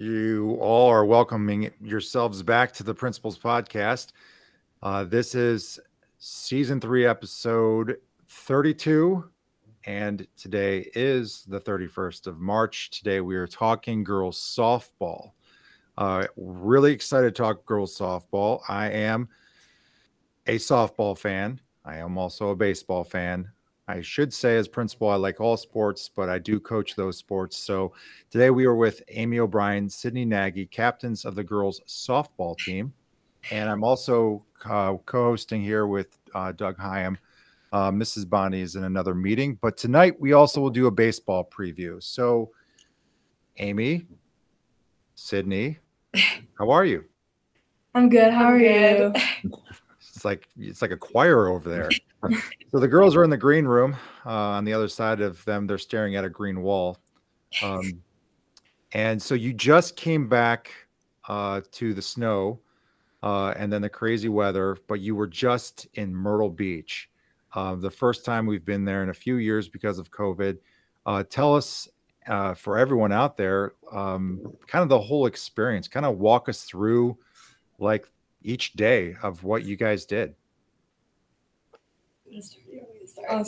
You 0.00 0.56
all 0.62 0.88
are 0.88 1.04
welcoming 1.04 1.70
yourselves 1.78 2.42
back 2.42 2.72
to 2.72 2.82
the 2.82 2.94
Principal's 2.94 3.38
Podcast. 3.38 4.12
Uh, 4.82 5.04
this 5.04 5.34
is 5.34 5.78
season 6.16 6.80
three, 6.80 7.04
episode 7.04 7.98
32. 8.26 9.28
And 9.84 10.26
today 10.38 10.90
is 10.94 11.44
the 11.46 11.60
31st 11.60 12.28
of 12.28 12.40
March. 12.40 12.88
Today 12.88 13.20
we 13.20 13.36
are 13.36 13.46
talking 13.46 14.02
girls 14.02 14.38
softball. 14.38 15.32
Uh, 15.98 16.24
really 16.34 16.94
excited 16.94 17.34
to 17.34 17.42
talk 17.42 17.66
girls 17.66 17.98
softball. 17.98 18.62
I 18.70 18.88
am 18.88 19.28
a 20.46 20.56
softball 20.56 21.18
fan. 21.18 21.60
I 21.84 21.98
am 21.98 22.16
also 22.16 22.48
a 22.48 22.56
baseball 22.56 23.04
fan. 23.04 23.50
I 23.90 24.02
should 24.02 24.32
say, 24.32 24.56
as 24.56 24.68
principal, 24.68 25.08
I 25.08 25.16
like 25.16 25.40
all 25.40 25.56
sports, 25.56 26.08
but 26.14 26.28
I 26.28 26.38
do 26.38 26.60
coach 26.60 26.94
those 26.94 27.16
sports. 27.16 27.56
So 27.56 27.92
today 28.30 28.50
we 28.50 28.64
are 28.64 28.76
with 28.76 29.02
Amy 29.08 29.40
O'Brien, 29.40 29.88
Sydney 29.88 30.24
Nagy, 30.24 30.66
captains 30.66 31.24
of 31.24 31.34
the 31.34 31.42
girls 31.42 31.80
softball 31.88 32.56
team. 32.56 32.92
And 33.50 33.68
I'm 33.68 33.82
also 33.82 34.44
uh, 34.64 34.94
co 35.06 35.24
hosting 35.24 35.60
here 35.60 35.88
with 35.88 36.16
uh, 36.36 36.52
Doug 36.52 36.78
Hyam. 36.78 37.16
Uh, 37.72 37.90
Mrs. 37.90 38.28
Bonnie 38.28 38.60
is 38.60 38.76
in 38.76 38.84
another 38.84 39.14
meeting, 39.14 39.58
but 39.60 39.76
tonight 39.76 40.20
we 40.20 40.34
also 40.34 40.60
will 40.60 40.70
do 40.70 40.86
a 40.86 40.90
baseball 40.90 41.44
preview. 41.44 42.00
So, 42.00 42.50
Amy, 43.58 44.06
Sydney, 45.16 45.78
how 46.58 46.70
are 46.70 46.84
you? 46.84 47.04
I'm 47.96 48.08
good. 48.08 48.32
How 48.32 48.46
I'm 48.46 48.54
are 48.54 48.58
good. 48.58 49.16
you? 49.42 49.50
It's 50.20 50.24
like 50.26 50.48
it's 50.58 50.82
like 50.82 50.90
a 50.90 50.98
choir 50.98 51.48
over 51.48 51.70
there. 51.70 51.88
so 52.70 52.78
the 52.78 52.86
girls 52.86 53.16
are 53.16 53.24
in 53.24 53.30
the 53.30 53.38
green 53.38 53.64
room. 53.64 53.96
Uh, 54.26 54.50
on 54.50 54.66
the 54.66 54.72
other 54.74 54.86
side 54.86 55.22
of 55.22 55.42
them, 55.46 55.66
they're 55.66 55.78
staring 55.78 56.14
at 56.14 56.26
a 56.26 56.28
green 56.28 56.60
wall. 56.60 56.98
Um, 57.62 58.02
and 58.92 59.20
so 59.22 59.34
you 59.34 59.54
just 59.54 59.96
came 59.96 60.28
back 60.28 60.72
uh, 61.26 61.62
to 61.72 61.94
the 61.94 62.02
snow 62.02 62.60
uh, 63.22 63.54
and 63.56 63.72
then 63.72 63.80
the 63.80 63.88
crazy 63.88 64.28
weather, 64.28 64.76
but 64.88 65.00
you 65.00 65.16
were 65.16 65.26
just 65.26 65.86
in 65.94 66.14
Myrtle 66.14 66.50
Beach. 66.50 67.08
Uh, 67.54 67.76
the 67.76 67.90
first 67.90 68.22
time 68.22 68.44
we've 68.44 68.66
been 68.66 68.84
there 68.84 69.02
in 69.02 69.08
a 69.08 69.14
few 69.14 69.36
years 69.36 69.70
because 69.70 69.98
of 69.98 70.10
COVID. 70.10 70.58
Uh, 71.06 71.22
tell 71.30 71.56
us, 71.56 71.88
uh, 72.26 72.52
for 72.52 72.76
everyone 72.76 73.10
out 73.10 73.38
there, 73.38 73.72
um, 73.90 74.42
kind 74.66 74.82
of 74.82 74.90
the 74.90 75.00
whole 75.00 75.24
experience. 75.24 75.88
Kind 75.88 76.04
of 76.04 76.18
walk 76.18 76.50
us 76.50 76.64
through, 76.64 77.16
like 77.78 78.06
each 78.42 78.74
day 78.74 79.16
of 79.22 79.44
what 79.44 79.64
you 79.64 79.76
guys 79.76 80.04
did. 80.04 80.34
I'll. 83.28 83.44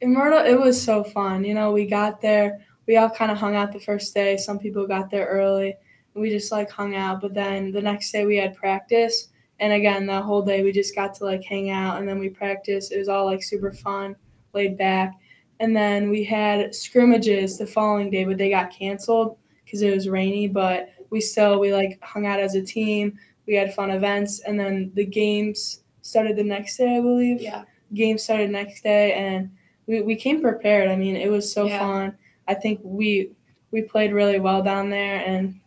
In 0.00 0.14
Myrtle, 0.14 0.44
it 0.44 0.58
was 0.58 0.80
so 0.80 1.04
fun. 1.04 1.44
You 1.44 1.54
know, 1.54 1.72
we 1.72 1.86
got 1.86 2.20
there. 2.20 2.64
We 2.86 2.96
all 2.96 3.10
kind 3.10 3.30
of 3.30 3.38
hung 3.38 3.54
out 3.54 3.72
the 3.72 3.80
first 3.80 4.14
day. 4.14 4.36
Some 4.36 4.58
people 4.58 4.86
got 4.86 5.10
there 5.10 5.26
early. 5.26 5.76
We 6.14 6.30
just 6.30 6.50
like 6.50 6.70
hung 6.70 6.96
out. 6.96 7.20
But 7.20 7.34
then 7.34 7.70
the 7.70 7.82
next 7.82 8.10
day 8.10 8.24
we 8.24 8.36
had 8.36 8.56
practice. 8.56 9.28
And 9.58 9.74
again, 9.74 10.06
the 10.06 10.22
whole 10.22 10.42
day 10.42 10.62
we 10.62 10.72
just 10.72 10.94
got 10.94 11.14
to 11.14 11.24
like 11.24 11.44
hang 11.44 11.70
out 11.70 11.98
and 11.98 12.08
then 12.08 12.18
we 12.18 12.30
practiced. 12.30 12.92
It 12.92 12.98
was 12.98 13.08
all 13.08 13.26
like 13.26 13.42
super 13.42 13.72
fun, 13.72 14.16
laid 14.54 14.78
back. 14.78 15.14
And 15.60 15.76
then 15.76 16.08
we 16.08 16.24
had 16.24 16.74
scrimmages 16.74 17.58
the 17.58 17.66
following 17.66 18.10
day, 18.10 18.24
but 18.24 18.38
they 18.38 18.48
got 18.48 18.70
canceled 18.72 19.36
because 19.64 19.82
it 19.82 19.94
was 19.94 20.08
rainy. 20.08 20.48
But 20.48 20.88
we 21.10 21.20
still, 21.20 21.60
we 21.60 21.74
like 21.74 22.02
hung 22.02 22.26
out 22.26 22.40
as 22.40 22.54
a 22.54 22.62
team. 22.62 23.18
We 23.50 23.56
had 23.56 23.74
fun 23.74 23.90
events. 23.90 24.38
And 24.46 24.58
then 24.60 24.92
the 24.94 25.04
games 25.04 25.82
started 26.02 26.36
the 26.36 26.44
next 26.44 26.76
day, 26.76 26.96
I 26.96 27.00
believe 27.00 27.42
Yeah. 27.42 27.64
Games 27.92 28.22
started 28.22 28.48
next 28.50 28.82
day 28.84 29.12
and 29.14 29.50
we, 29.86 30.00
we 30.02 30.14
came 30.14 30.40
prepared 30.40 30.88
i 30.88 30.94
mean 30.94 31.16
it 31.16 31.28
was 31.28 31.52
so 31.52 31.66
Yeah. 31.66 31.80
fun 31.80 32.16
i 32.46 32.54
think 32.54 32.78
we 32.84 33.32
we 33.72 33.82
played 33.82 34.12
really 34.12 34.38
well 34.38 34.62
down 34.62 34.88
there 34.88 35.16
and 35.26 35.58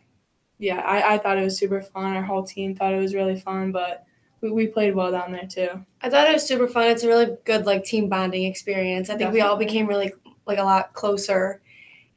yeah 0.58 0.80
I, 0.80 1.14
I 1.14 1.18
thought 1.18 1.36
it 1.36 1.44
was 1.44 1.58
super 1.58 1.82
fun 1.82 2.16
our 2.16 2.22
whole 2.22 2.42
team 2.42 2.74
thought 2.74 2.94
it 2.94 2.98
was 3.00 3.14
really 3.14 3.38
fun 3.38 3.70
but 3.70 4.06
we, 4.40 4.50
we 4.50 4.66
played 4.68 4.94
well 4.94 5.10
down 5.12 5.30
there 5.32 5.46
too 5.46 5.84
I 6.00 6.08
thought 6.08 6.26
it 6.26 6.32
was 6.32 6.46
super 6.46 6.66
fun. 6.66 6.84
It's 6.84 7.02
a 7.04 7.08
really 7.08 7.36
good 7.44 7.66
like 7.66 7.84
team 7.84 8.08
bonding 8.08 8.44
experience. 8.44 9.10
I 9.10 9.16
think 9.18 9.30
we 9.34 9.42
all 9.42 9.56
became 9.58 9.86
really 9.86 10.12
like 10.46 10.58
a 10.58 10.62
lot 10.64 10.94
closer, 10.94 11.60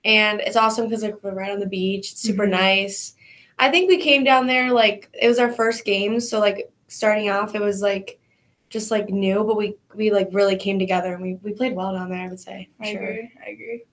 and 0.06 0.40
it's 0.42 0.56
awesome 0.56 0.86
because 0.88 1.04
like 1.04 1.22
we're 1.24 1.34
right 1.34 1.52
on 1.52 1.60
the 1.60 1.66
beach. 1.68 2.12
It's 2.14 2.22
super 2.22 2.46
Mhm. 2.48 2.52
nice. 2.52 3.16
I 3.60 3.70
think 3.70 3.90
we 3.90 3.98
came 3.98 4.24
down 4.24 4.48
there 4.48 4.72
like 4.72 5.10
it 5.20 5.28
was 5.28 5.40
our 5.40 5.52
first 5.52 5.86
game, 5.86 6.20
so 6.20 6.40
like 6.40 6.72
starting 6.88 7.30
off 7.30 7.56
it 7.56 7.62
was 7.62 7.82
like 7.82 8.20
just 8.70 8.92
like 8.92 9.10
new, 9.10 9.44
but 9.44 9.58
we 9.58 9.76
we 9.96 10.12
like 10.12 10.30
really 10.32 10.56
came 10.56 10.80
together 10.80 11.14
and 11.14 11.22
we 11.22 11.36
we 11.36 11.54
played 11.54 11.76
well 11.76 11.94
down 11.94 12.10
there. 12.10 12.26
I 12.26 12.28
would 12.28 12.40
say 12.40 12.70
i 12.80 12.92
sure. 12.92 13.02
agree 13.02 13.32
i 13.46 13.50
agree 13.50 13.84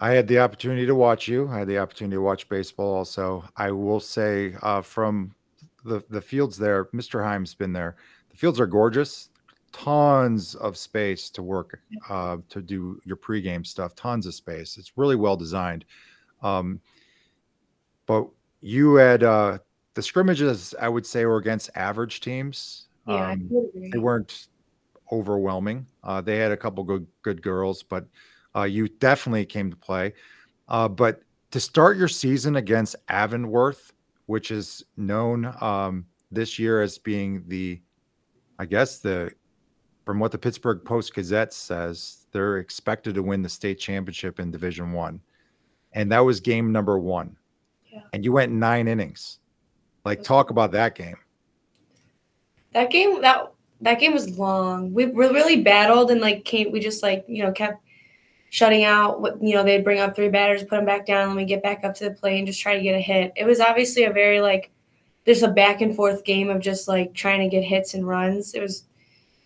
I 0.00 0.12
had 0.12 0.28
the 0.28 0.38
opportunity 0.38 0.86
to 0.86 0.94
watch 0.94 1.26
you. 1.26 1.48
I 1.48 1.60
had 1.60 1.68
the 1.68 1.78
opportunity 1.78 2.14
to 2.16 2.22
watch 2.22 2.48
baseball 2.48 2.94
also. 2.94 3.44
I 3.56 3.72
will 3.72 3.98
say 3.98 4.54
uh, 4.62 4.80
from 4.80 5.34
the, 5.84 6.02
the 6.08 6.20
fields 6.20 6.56
there, 6.56 6.84
Mr. 6.86 7.22
Heim's 7.22 7.54
been 7.54 7.72
there. 7.72 7.96
The 8.30 8.36
fields 8.36 8.60
are 8.60 8.66
gorgeous. 8.66 9.30
Tons 9.72 10.54
of 10.54 10.76
space 10.76 11.30
to 11.30 11.42
work, 11.42 11.80
uh, 12.08 12.38
to 12.48 12.62
do 12.62 13.00
your 13.04 13.16
pregame 13.16 13.66
stuff. 13.66 13.94
Tons 13.96 14.26
of 14.26 14.34
space. 14.34 14.78
It's 14.78 14.92
really 14.96 15.16
well 15.16 15.36
designed. 15.36 15.84
Um, 16.42 16.80
but 18.08 18.26
you 18.60 18.94
had 18.94 19.22
uh, 19.22 19.58
the 19.94 20.02
scrimmages, 20.02 20.74
I 20.80 20.88
would 20.88 21.06
say, 21.06 21.26
were 21.26 21.36
against 21.36 21.70
average 21.76 22.20
teams. 22.20 22.88
Yeah, 23.06 23.32
Um, 23.32 23.48
they 23.74 23.98
weren't 23.98 24.48
overwhelming. 25.12 25.86
Uh, 26.02 26.20
they 26.20 26.38
had 26.38 26.50
a 26.50 26.56
couple 26.56 26.82
good 26.82 27.06
good 27.22 27.40
girls, 27.42 27.82
but 27.82 28.06
uh, 28.56 28.64
you 28.64 28.88
definitely 28.88 29.46
came 29.46 29.70
to 29.70 29.76
play. 29.76 30.14
Uh, 30.68 30.88
but 30.88 31.22
to 31.50 31.60
start 31.60 31.96
your 31.96 32.08
season 32.08 32.56
against 32.56 32.96
Avonworth, 33.08 33.92
which 34.26 34.50
is 34.50 34.82
known 34.96 35.54
um, 35.60 36.06
this 36.30 36.58
year 36.58 36.82
as 36.82 36.98
being 36.98 37.44
the, 37.46 37.80
I 38.58 38.66
guess 38.66 38.98
the, 38.98 39.30
from 40.04 40.18
what 40.18 40.32
the 40.32 40.38
Pittsburgh 40.38 40.82
Post 40.84 41.14
Gazette 41.14 41.52
says, 41.52 42.26
they're 42.32 42.58
expected 42.58 43.14
to 43.14 43.22
win 43.22 43.42
the 43.42 43.48
state 43.48 43.78
championship 43.78 44.40
in 44.40 44.50
Division 44.50 44.92
One, 44.92 45.20
and 45.92 46.10
that 46.12 46.20
was 46.20 46.40
game 46.40 46.72
number 46.72 46.98
one. 46.98 47.36
Yeah. 47.98 48.08
And 48.12 48.24
you 48.24 48.32
went 48.32 48.52
nine 48.52 48.88
innings. 48.88 49.38
Like, 50.04 50.22
talk 50.22 50.50
about 50.50 50.72
that 50.72 50.94
game. 50.94 51.16
That 52.72 52.90
game 52.90 53.20
that 53.22 53.52
that 53.80 54.00
game 54.00 54.12
was 54.12 54.38
long. 54.38 54.92
We 54.92 55.06
we 55.06 55.26
really 55.26 55.62
battled 55.62 56.10
and 56.10 56.20
like 56.20 56.44
came. 56.44 56.70
We 56.70 56.80
just 56.80 57.02
like 57.02 57.24
you 57.28 57.42
know 57.42 57.52
kept 57.52 57.82
shutting 58.50 58.84
out. 58.84 59.20
What 59.20 59.42
you 59.42 59.54
know 59.54 59.62
they'd 59.62 59.84
bring 59.84 60.00
up 60.00 60.14
three 60.14 60.28
batters, 60.28 60.62
put 60.62 60.76
them 60.76 60.84
back 60.84 61.06
down, 61.06 61.28
and 61.28 61.36
we 61.36 61.44
get 61.44 61.62
back 61.62 61.84
up 61.84 61.94
to 61.96 62.04
the 62.04 62.10
plate 62.12 62.38
and 62.38 62.46
just 62.46 62.60
try 62.60 62.76
to 62.76 62.82
get 62.82 62.94
a 62.94 63.00
hit. 63.00 63.32
It 63.36 63.44
was 63.44 63.60
obviously 63.60 64.04
a 64.04 64.12
very 64.12 64.40
like 64.40 64.70
there's 65.24 65.42
a 65.42 65.48
back 65.48 65.80
and 65.80 65.94
forth 65.94 66.24
game 66.24 66.48
of 66.48 66.60
just 66.60 66.88
like 66.88 67.14
trying 67.14 67.40
to 67.40 67.48
get 67.48 67.62
hits 67.62 67.94
and 67.94 68.06
runs. 68.06 68.54
It 68.54 68.62
was, 68.62 68.84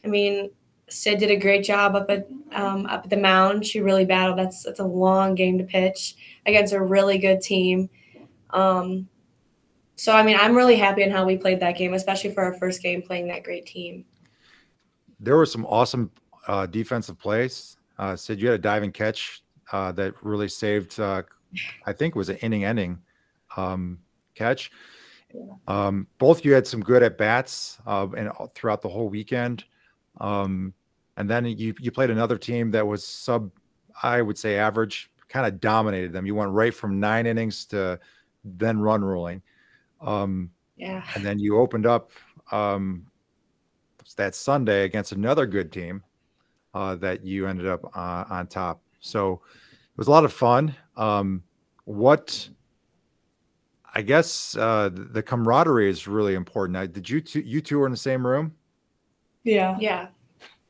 I 0.05 0.09
mean, 0.09 0.51
Sid 0.89 1.19
did 1.19 1.31
a 1.31 1.37
great 1.37 1.65
job 1.65 1.97
up 1.97 2.11
at 2.11 2.29
um, 2.53 2.87
up 2.87 3.05
at 3.05 3.11
the 3.11 3.17
mound. 3.17 3.67
She 3.67 3.81
really 3.81 4.05
battled. 4.05 4.39
That's 4.39 4.63
that's 4.63 4.81
a 4.81 4.85
long 4.85 5.35
game 5.35 5.59
to 5.59 5.65
pitch 5.65 6.17
against 6.47 6.73
a 6.73 6.83
really 6.83 7.19
good 7.19 7.41
team. 7.41 7.89
Um, 8.53 9.09
so 9.97 10.13
I 10.13 10.23
mean, 10.23 10.37
I'm 10.41 10.57
really 10.57 10.77
happy 10.77 11.03
in 11.03 11.11
how 11.11 11.25
we 11.25 11.37
played 11.37 11.61
that 11.61 11.77
game, 11.77 11.95
especially 11.95 12.33
for 12.35 12.43
our 12.43 12.55
first 12.55 12.83
game 12.83 13.03
playing 13.03 13.29
that 13.29 13.45
great 13.45 13.67
team. 13.67 14.05
there 15.23 15.37
were 15.37 15.47
some 15.47 15.65
awesome 15.67 16.11
uh, 16.49 16.67
defensive 16.67 17.19
plays. 17.19 17.77
Uh, 17.99 18.17
Sid, 18.17 18.41
you 18.41 18.49
had 18.49 18.57
a 18.57 18.63
diving 18.63 18.91
catch 18.91 19.43
uh, 19.71 19.93
that 19.93 20.15
really 20.23 20.49
saved. 20.49 20.99
Uh, 20.99 21.23
I 21.87 21.93
think 21.93 22.15
it 22.15 22.19
was 22.19 22.29
an 22.29 22.37
inning-ending 22.39 22.99
um, 23.57 23.99
catch. 24.35 24.71
Um, 25.69 26.07
both 26.19 26.45
you 26.45 26.53
had 26.53 26.67
some 26.67 26.81
good 26.81 27.03
at 27.03 27.17
bats 27.17 27.79
uh, 27.87 28.07
and 28.17 28.31
throughout 28.55 28.83
the 28.83 28.89
whole 28.89 29.09
weekend. 29.09 29.65
Um, 30.21 30.75
and 31.17 31.31
then 31.31 31.47
you 31.47 31.75
you 31.79 31.91
played 31.91 32.11
another 32.11 32.37
team 32.37 32.71
that 32.73 32.87
was 32.87 33.07
sub, 33.07 33.51
I 34.03 34.21
would 34.21 34.37
say 34.37 34.59
average, 34.59 35.11
kind 35.29 35.47
of 35.47 35.61
dominated 35.61 36.13
them. 36.13 36.27
You 36.27 36.35
went 36.35 36.51
right 36.51 36.75
from 36.75 37.01
nine 37.01 37.27
innings 37.27 37.65
to 37.67 38.01
then 38.45 38.79
run 38.79 39.03
ruling. 39.05 39.43
Um, 40.01 40.51
Yeah. 40.77 41.05
and 41.15 41.25
then 41.25 41.39
you 41.39 41.59
opened 41.59 41.87
up 41.87 42.11
um, 42.51 43.07
that 44.17 44.35
Sunday 44.35 44.85
against 44.85 45.13
another 45.13 45.47
good 45.47 45.73
team 45.73 46.03
uh, 46.75 46.97
that 46.97 47.25
you 47.25 47.47
ended 47.47 47.67
up 47.67 47.85
uh, 47.97 48.25
on 48.29 48.47
top. 48.47 48.83
So 49.01 49.35
it 49.35 49.99
was 49.99 50.09
a 50.09 50.11
lot 50.11 50.25
of 50.25 50.33
fun. 50.33 50.75
Um, 50.97 51.43
what 51.85 52.49
I 53.95 54.03
guess 54.03 54.57
uh, 54.57 54.89
the 54.93 55.05
the 55.05 55.23
camaraderie 55.23 55.91
is 55.91 56.09
really 56.09 56.35
important. 56.35 56.73
Now, 56.75 56.87
did 56.87 57.09
you 57.09 57.21
two 57.21 57.41
you 57.41 57.61
two 57.61 57.79
were 57.79 57.87
in 57.87 57.93
the 57.93 57.99
same 57.99 58.27
room? 58.27 58.55
yeah 59.45 59.77
Yeah. 59.79 60.09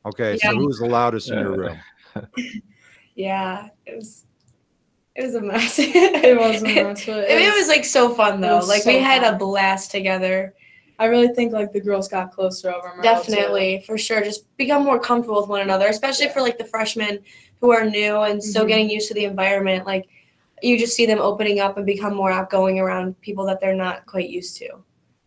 Okay, 0.05 0.37
Yeah. 0.43 0.49
so 0.49 0.55
who 0.57 0.67
was 0.67 0.79
the 0.79 0.85
loudest 0.85 1.29
in 1.31 1.39
your 1.39 1.55
room? 1.57 1.79
Yeah. 3.15 3.69
It 3.85 3.95
was 3.95 4.25
it 5.15 5.23
was 5.23 5.35
a 5.35 5.41
mess. 5.41 5.75
it 5.79 6.37
wasn't 6.37 6.75
much 6.75 7.05
but 7.05 7.29
I 7.29 7.33
it 7.33 7.55
was 7.55 7.67
like 7.67 7.85
so 7.85 8.13
fun 8.13 8.41
though. 8.41 8.59
Like 8.59 8.83
so 8.83 8.91
we 8.91 8.99
had 8.99 9.23
a 9.23 9.37
blast 9.37 9.91
together. 9.91 10.53
i 10.99 11.05
really 11.05 11.29
think 11.33 11.53
like 11.53 11.71
the 11.73 11.81
girls 11.81 12.07
got 12.07 12.31
closer 12.31 12.71
over 12.71 12.87
Myrtle, 12.95 13.01
too. 13.03 13.31
Definitely, 13.31 13.83
for 13.85 13.97
sure. 13.97 14.21
Just 14.23 14.45
become 14.57 14.83
more 14.83 14.99
comfortable 14.99 15.39
with 15.41 15.49
one 15.49 15.61
another, 15.61 15.87
especially 15.87 16.29
for 16.29 16.41
like 16.41 16.57
the 16.57 16.65
freshmen 16.65 17.19
who 17.61 17.71
are 17.71 17.85
new 17.85 18.21
and 18.21 18.43
still 18.43 18.65
Mhm. 18.65 18.67
getting 18.69 18.89
used 18.89 19.07
to 19.09 19.13
the 19.13 19.25
environment. 19.25 19.85
Like 19.85 20.07
you 20.61 20.77
just 20.77 20.95
see 20.95 21.05
them 21.05 21.19
opening 21.19 21.59
up 21.59 21.77
and 21.77 21.85
become 21.85 22.13
more 22.15 22.31
outgoing 22.31 22.79
around 22.79 23.19
people 23.21 23.45
that 23.45 23.59
they're 23.59 23.75
not 23.75 24.05
quite 24.05 24.29
used 24.29 24.57
to. 24.57 24.69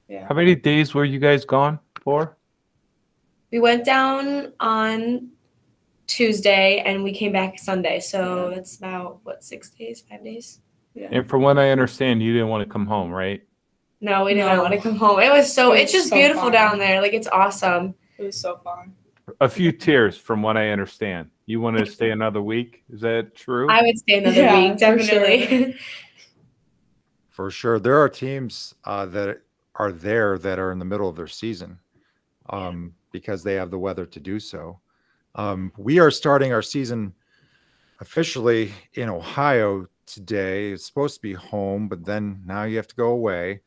Yeah. 0.09 0.27
How 0.29 0.35
many 0.35 0.55
days 0.55 0.95
were 0.95 1.05
you 1.05 1.19
guys 1.19 1.45
gone 1.45 1.79
for? 2.03 2.37
We 3.51 3.61
went 3.61 3.85
down 3.85 4.53
on 4.61 5.29
Tuesday 6.07 6.83
and 6.87 7.03
we 7.03 7.13
came 7.13 7.33
back 7.33 7.59
Sunday. 7.59 8.01
So 8.01 8.53
that's 8.55 8.77
about 8.77 9.21
what 9.25 9.43
six 9.43 9.71
days, 9.71 10.03
five 10.09 10.23
days. 10.25 10.61
Yeah. 10.95 11.09
And 11.11 11.29
from 11.29 11.43
what 11.43 11.59
I 11.59 11.71
understand, 11.71 12.23
you 12.23 12.33
didn't 12.33 12.49
want 12.49 12.67
to 12.67 12.73
come 12.73 12.87
home, 12.87 13.11
right? 13.11 13.43
No, 14.01 14.25
we 14.25 14.35
didn't 14.35 14.57
No. 14.57 14.63
want 14.63 14.75
to 14.75 14.81
come 14.81 14.97
home. 14.97 15.21
It 15.21 15.31
was 15.31 15.53
so 15.53 15.73
It 15.73 15.81
it's 15.83 15.93
just 15.93 16.09
so 16.11 16.17
beautiful 16.17 16.45
fun. 16.45 16.53
down 16.53 16.79
there. 16.79 17.01
Like 17.01 17.13
it's 17.13 17.29
awesome. 17.29 17.95
It 18.19 18.23
was 18.25 18.41
so 18.41 18.59
fun. 18.63 18.95
A 19.41 19.49
few 19.49 19.73
tears, 19.73 20.17
from 20.17 20.41
what 20.43 20.57
I 20.57 20.71
understand. 20.71 21.31
You 21.47 21.61
wanted 21.61 21.85
to 21.85 21.91
stay 21.91 22.11
another 22.11 22.41
week? 22.41 22.85
Is 22.91 23.01
that 23.01 23.35
true? 23.35 23.69
I 23.71 23.83
would 23.83 23.99
stay 23.99 24.19
another 24.19 24.41
Yeah, 24.43 24.71
week, 24.71 24.73
for 24.79 24.79
sure. 24.79 24.97
definitely. 24.97 25.77
For 27.31 27.51
sure. 27.51 27.79
There 27.79 27.99
are 28.01 28.09
teams 28.09 28.75
uh, 28.85 29.07
that 29.07 29.43
are 29.75 29.93
there 29.93 30.39
that 30.39 30.59
are 30.59 30.73
in 30.73 30.79
the 30.79 30.85
middle 30.85 31.09
of 31.09 31.17
their 31.17 31.27
season 31.27 31.79
um, 32.51 32.95
because 33.13 33.43
they 33.43 33.55
have 33.55 33.71
the 33.71 33.79
weather 33.79 34.07
to 34.07 34.21
do 34.21 34.39
so. 34.41 34.81
Um, 35.37 35.73
we 35.77 35.99
are 35.99 36.11
starting 36.11 36.53
our 36.53 36.63
season 36.63 37.15
officially 38.01 38.73
in 38.95 39.09
Ohio 39.09 39.87
today. 40.07 40.73
It's 40.73 40.87
supposed 40.87 41.17
to 41.17 41.23
be 41.23 41.35
home, 41.35 41.89
but 41.89 42.05
then 42.05 42.43
now 42.45 42.65
you 42.65 42.77
have 42.77 42.89
to 42.89 42.97
go 42.97 43.09
away. 43.09 43.61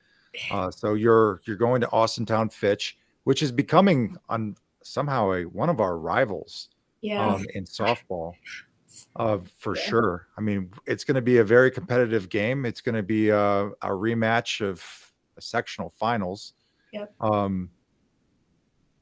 Uh, 0.51 0.69
so 0.71 0.94
you're 0.95 1.42
you're 1.45 1.56
going 1.56 1.81
to 1.81 1.88
Austintown 1.88 2.51
Fitch, 2.51 2.98
which 3.24 3.42
is 3.42 3.51
becoming 3.51 4.16
on 4.30 4.56
somehow 4.83 5.31
a 5.33 5.44
one 5.44 5.69
of 5.69 5.80
our 5.80 5.98
rivals 5.98 6.69
yeah. 7.01 7.25
um, 7.25 7.45
in 7.54 7.66
softball. 7.66 8.33
Uh, 9.16 9.38
for 9.57 9.75
Yeah. 9.75 9.81
sure. 9.83 10.27
I 10.38 10.42
mean, 10.42 10.71
it's 10.86 11.04
going 11.04 11.16
to 11.16 11.21
be 11.21 11.38
a 11.38 11.44
very 11.44 11.71
competitive 11.71 12.30
game. 12.30 12.66
It's 12.66 12.81
going 12.81 12.95
to 12.95 13.04
be 13.04 13.30
a, 13.30 13.38
a 13.38 13.89
rematch 13.89 14.62
of 14.62 14.83
a 15.38 15.42
sectional 15.42 15.92
finals. 15.92 16.54
Yep. 16.92 17.13
Um, 17.21 17.69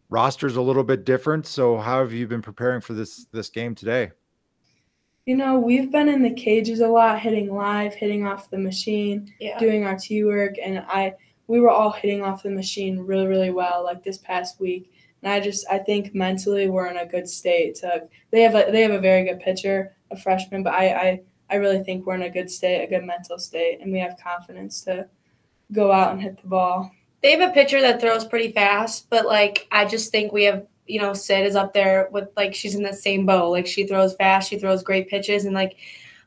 roster's 0.09 0.55
a 0.55 0.61
little 0.61 0.83
bit 0.83 1.05
different. 1.05 1.45
So, 1.45 1.77
how 1.77 1.99
have 1.99 2.13
you 2.13 2.27
been 2.27 2.41
preparing 2.41 2.81
for 2.81 2.93
this 2.93 3.25
this 3.31 3.49
game 3.49 3.75
today? 3.75 4.11
You 5.25 5.35
know, 5.35 5.59
we've 5.59 5.91
been 5.91 6.07
in 6.07 6.23
the 6.23 6.33
cages 6.33 6.79
a 6.79 6.87
lot, 6.87 7.19
hitting 7.19 7.53
live, 7.53 7.93
hitting 7.93 8.25
off 8.25 8.49
the 8.49 8.57
machine, 8.57 9.33
yeah. 9.39 9.59
doing 9.59 9.85
our 9.85 9.97
T 9.97 10.23
work, 10.23 10.55
and 10.63 10.79
I 10.87 11.15
we 11.47 11.59
were 11.59 11.69
all 11.69 11.91
hitting 11.91 12.23
off 12.23 12.43
the 12.43 12.49
machine 12.49 12.99
really, 12.99 13.27
really 13.27 13.51
well 13.51 13.83
like 13.83 14.03
this 14.03 14.17
past 14.17 14.59
week. 14.59 14.93
And 15.21 15.31
I 15.31 15.39
just 15.39 15.65
I 15.69 15.79
think 15.79 16.13
mentally 16.13 16.69
we're 16.69 16.87
in 16.87 16.97
a 16.97 17.05
good 17.05 17.27
state 17.27 17.75
to 17.75 18.07
they 18.31 18.41
have 18.41 18.55
a 18.55 18.71
they 18.71 18.81
have 18.81 18.91
a 18.91 18.99
very 18.99 19.25
good 19.25 19.39
pitcher, 19.39 19.95
a 20.11 20.17
freshman, 20.17 20.63
but 20.63 20.73
I 20.73 20.87
I, 20.87 21.21
I 21.49 21.55
really 21.55 21.83
think 21.83 22.05
we're 22.05 22.15
in 22.15 22.21
a 22.21 22.29
good 22.29 22.49
state, 22.49 22.83
a 22.83 22.87
good 22.87 23.03
mental 23.03 23.39
state, 23.39 23.79
and 23.81 23.91
we 23.91 23.99
have 23.99 24.17
confidence 24.21 24.81
to 24.83 25.09
go 25.71 25.91
out 25.91 26.13
and 26.13 26.21
hit 26.21 26.41
the 26.41 26.47
ball. 26.47 26.91
They 27.21 27.31
have 27.31 27.49
a 27.49 27.53
pitcher 27.53 27.81
that 27.81 27.99
throws 27.99 28.25
pretty 28.25 28.51
fast, 28.51 29.09
but 29.09 29.25
like 29.25 29.67
I 29.71 29.85
just 29.85 30.11
think 30.11 30.31
we 30.31 30.43
have, 30.43 30.65
you 30.85 30.99
know, 30.99 31.13
Sid 31.13 31.45
is 31.45 31.55
up 31.55 31.73
there 31.73 32.07
with 32.11 32.29
like 32.37 32.53
she's 32.53 32.75
in 32.75 32.83
the 32.83 32.93
same 32.93 33.25
boat. 33.25 33.51
Like 33.51 33.67
she 33.67 33.87
throws 33.87 34.15
fast, 34.15 34.49
she 34.49 34.59
throws 34.59 34.83
great 34.83 35.09
pitches, 35.09 35.45
and 35.45 35.55
like 35.55 35.77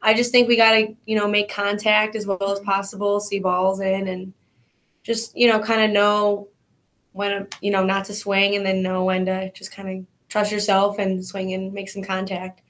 I 0.02 0.14
just 0.14 0.32
think 0.32 0.48
we 0.48 0.56
gotta, 0.56 0.94
you 1.06 1.16
know, 1.16 1.28
make 1.28 1.50
contact 1.50 2.16
as 2.16 2.26
well 2.26 2.50
as 2.50 2.60
possible, 2.60 3.20
see 3.20 3.38
balls 3.38 3.80
in, 3.80 4.08
and 4.08 4.32
just 5.02 5.36
you 5.36 5.48
know, 5.48 5.60
kind 5.60 5.82
of 5.82 5.90
know 5.90 6.48
when 7.12 7.46
you 7.60 7.70
know 7.70 7.84
not 7.84 8.04
to 8.06 8.14
swing, 8.14 8.56
and 8.56 8.66
then 8.66 8.82
know 8.82 9.04
when 9.04 9.26
to 9.26 9.50
just 9.52 9.72
kind 9.72 9.88
of 9.88 10.06
trust 10.28 10.52
yourself 10.52 10.98
and 10.98 11.24
swing 11.24 11.52
and 11.52 11.72
make 11.72 11.88
some 11.88 12.02
contact. 12.02 12.62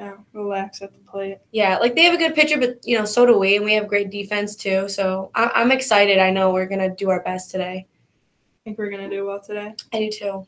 Yeah, 0.00 0.14
relax 0.32 0.80
at 0.80 0.94
the 0.94 0.98
plate. 1.00 1.36
Yeah, 1.52 1.76
like 1.76 1.94
they 1.94 2.04
have 2.04 2.14
a 2.14 2.16
good 2.16 2.34
pitcher, 2.34 2.58
but 2.58 2.78
you 2.86 2.98
know, 2.98 3.04
so 3.04 3.26
do 3.26 3.36
we, 3.38 3.56
and 3.56 3.64
we 3.66 3.74
have 3.74 3.86
great 3.86 4.08
defense 4.10 4.56
too. 4.56 4.88
So 4.88 5.30
I- 5.34 5.52
I'm 5.54 5.70
excited. 5.70 6.18
I 6.18 6.30
know 6.30 6.50
we're 6.54 6.64
gonna 6.64 6.94
do 6.94 7.10
our 7.10 7.22
best 7.22 7.50
today. 7.50 7.86
I 7.86 8.58
think 8.64 8.78
we're 8.78 8.88
gonna 8.88 9.10
do 9.10 9.26
well 9.26 9.40
today. 9.40 9.74
I 9.92 9.98
do 9.98 10.10
too. 10.10 10.46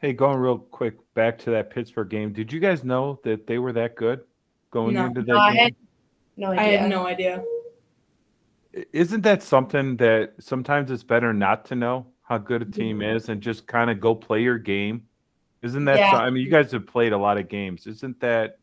Hey, 0.00 0.14
going 0.14 0.38
real 0.38 0.56
quick 0.58 0.94
back 1.12 1.36
to 1.40 1.50
that 1.50 1.68
Pittsburgh 1.68 2.08
game. 2.08 2.32
Did 2.32 2.50
you 2.54 2.58
guys 2.58 2.84
know 2.84 3.20
that 3.22 3.46
they 3.46 3.58
were 3.58 3.72
that 3.74 3.96
good 3.96 4.20
going 4.70 4.94
No. 4.94 5.06
into 5.06 5.20
that 5.20 5.28
No, 5.28 5.36
I 5.38 5.52
game? 5.52 5.62
had 5.64 5.74
no 6.38 6.46
idea. 6.52 6.62
I 6.62 6.64
had 6.76 6.90
no 6.90 7.06
idea. 7.06 7.44
Isn't 8.92 9.20
that 9.22 9.42
something 9.42 9.96
that 9.98 10.32
sometimes 10.40 10.90
it's 10.90 11.04
better 11.04 11.34
not 11.34 11.66
to 11.66 11.74
know 11.74 12.06
how 12.22 12.38
good 12.38 12.62
a 12.62 12.64
team 12.64 13.02
is 13.02 13.28
and 13.28 13.40
just 13.42 13.66
kind 13.66 13.90
of 13.90 14.00
go 14.00 14.14
play 14.14 14.42
your 14.42 14.58
game? 14.58 15.06
Isn't 15.64 15.84
that? 15.86 15.98
Yeah. 15.98 16.10
so- 16.12 16.18
I 16.18 16.30
mean, 16.30 16.44
you 16.44 16.50
guys 16.50 16.70
have 16.72 16.86
played 16.86 17.12
a 17.12 17.18
lot 17.18 17.38
of 17.38 17.48
games. 17.48 17.86
Isn't 17.86 18.20
that 18.20 18.58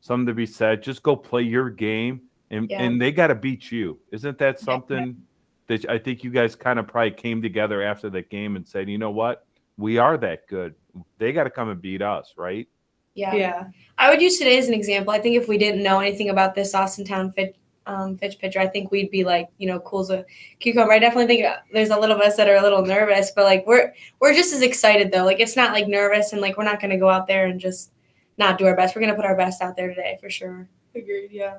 something 0.00 0.26
to 0.26 0.34
be 0.34 0.46
said? 0.46 0.82
Just 0.82 1.02
go 1.02 1.16
play 1.16 1.42
your 1.42 1.68
game, 1.68 2.22
and 2.50 2.70
Yeah. 2.70 2.82
and 2.82 3.00
they 3.00 3.10
got 3.12 3.26
to 3.26 3.34
beat 3.34 3.70
you. 3.72 3.98
Isn't 4.12 4.38
that 4.38 4.60
something 4.60 5.16
that 5.66 5.88
I 5.88 5.98
think 5.98 6.22
you 6.22 6.30
guys 6.30 6.54
kind 6.54 6.78
of 6.78 6.86
probably 6.86 7.10
came 7.10 7.42
together 7.42 7.82
after 7.82 8.08
that 8.10 8.30
game 8.30 8.56
and 8.56 8.66
said, 8.66 8.88
you 8.88 8.98
know 8.98 9.10
what, 9.10 9.46
we 9.78 9.98
are 9.98 10.16
that 10.18 10.46
good. 10.46 10.74
They 11.18 11.32
got 11.32 11.44
to 11.44 11.50
come 11.50 11.70
and 11.70 11.80
beat 11.82 12.02
us, 12.02 12.34
right? 12.36 12.68
Yeah. 13.14 13.34
Yeah. 13.34 13.64
I 13.96 14.10
would 14.10 14.20
use 14.20 14.38
today 14.38 14.58
as 14.58 14.68
an 14.68 14.74
example. 14.74 15.12
I 15.12 15.18
think 15.20 15.36
if 15.36 15.48
we 15.48 15.56
didn't 15.56 15.82
know 15.82 16.00
anything 16.00 16.28
about 16.30 16.54
this 16.54 16.74
Austintown 16.74 17.34
fit, 17.34 17.56
um, 17.86 18.16
Fitch 18.16 18.38
pitcher, 18.38 18.60
I 18.60 18.66
think 18.66 18.90
we'd 18.90 19.10
be 19.10 19.24
like, 19.24 19.48
you 19.58 19.66
know, 19.66 19.80
cool 19.80 20.00
as 20.00 20.10
a 20.10 20.24
cucumber. 20.60 20.92
I 20.92 20.98
definitely 20.98 21.26
think 21.26 21.44
uh, 21.44 21.56
there's 21.72 21.90
a 21.90 21.98
little 21.98 22.16
of 22.16 22.22
us 22.22 22.36
that 22.36 22.48
are 22.48 22.56
a 22.56 22.62
little 22.62 22.84
nervous, 22.84 23.30
but 23.30 23.44
like 23.44 23.66
we're 23.66 23.92
we're 24.20 24.34
just 24.34 24.54
as 24.54 24.62
excited 24.62 25.12
though. 25.12 25.24
Like 25.24 25.40
it's 25.40 25.56
not 25.56 25.72
like 25.72 25.86
nervous 25.88 26.32
and 26.32 26.40
like 26.40 26.56
we're 26.56 26.64
not 26.64 26.80
gonna 26.80 26.98
go 26.98 27.08
out 27.10 27.26
there 27.26 27.46
and 27.46 27.60
just 27.60 27.92
not 28.38 28.58
do 28.58 28.66
our 28.66 28.76
best. 28.76 28.94
We're 28.94 29.02
gonna 29.02 29.14
put 29.14 29.24
our 29.26 29.36
best 29.36 29.62
out 29.62 29.76
there 29.76 29.88
today 29.88 30.18
for 30.20 30.30
sure. 30.30 30.68
Agreed. 30.94 31.30
Yeah. 31.32 31.58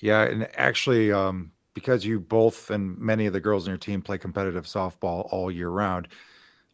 Yeah, 0.00 0.22
and 0.22 0.48
actually, 0.54 1.10
um, 1.10 1.50
because 1.74 2.04
you 2.04 2.20
both 2.20 2.70
and 2.70 2.96
many 2.98 3.26
of 3.26 3.32
the 3.32 3.40
girls 3.40 3.66
in 3.66 3.70
your 3.70 3.78
team 3.78 4.00
play 4.00 4.18
competitive 4.18 4.64
softball 4.66 5.28
all 5.32 5.50
year 5.50 5.70
round, 5.70 6.08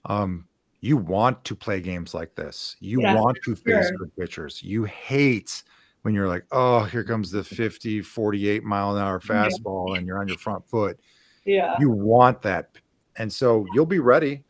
um, 0.04 0.46
you 0.80 0.96
want 0.98 1.42
to 1.44 1.54
play 1.54 1.80
games 1.80 2.12
like 2.12 2.34
this. 2.34 2.76
You 2.80 3.00
Yeah, 3.00 3.14
want 3.14 3.38
to 3.44 3.56
face 3.56 3.88
sure. 3.88 3.96
good 3.96 4.16
pitchers. 4.16 4.62
You 4.62 4.84
hate 4.84 5.62
when 6.04 6.12
you're 6.12 6.28
like, 6.28 6.44
oh, 6.52 6.84
here 6.84 7.02
comes 7.02 7.30
the 7.30 7.42
50, 7.42 8.02
48 8.02 8.62
mile 8.62 8.94
an 8.94 9.02
hour 9.02 9.18
Yeah. 9.24 9.48
fastball 9.48 9.96
and 9.96 10.06
you're 10.06 10.18
on 10.18 10.28
your 10.28 10.36
front 10.36 10.68
foot. 10.68 11.00
Yeah. 11.46 11.76
You 11.80 11.88
want 11.90 12.42
that. 12.42 12.76
And 13.16 13.32
so 13.32 13.64
you'll 13.72 13.86
be 13.86 14.00
ready. 14.00 14.44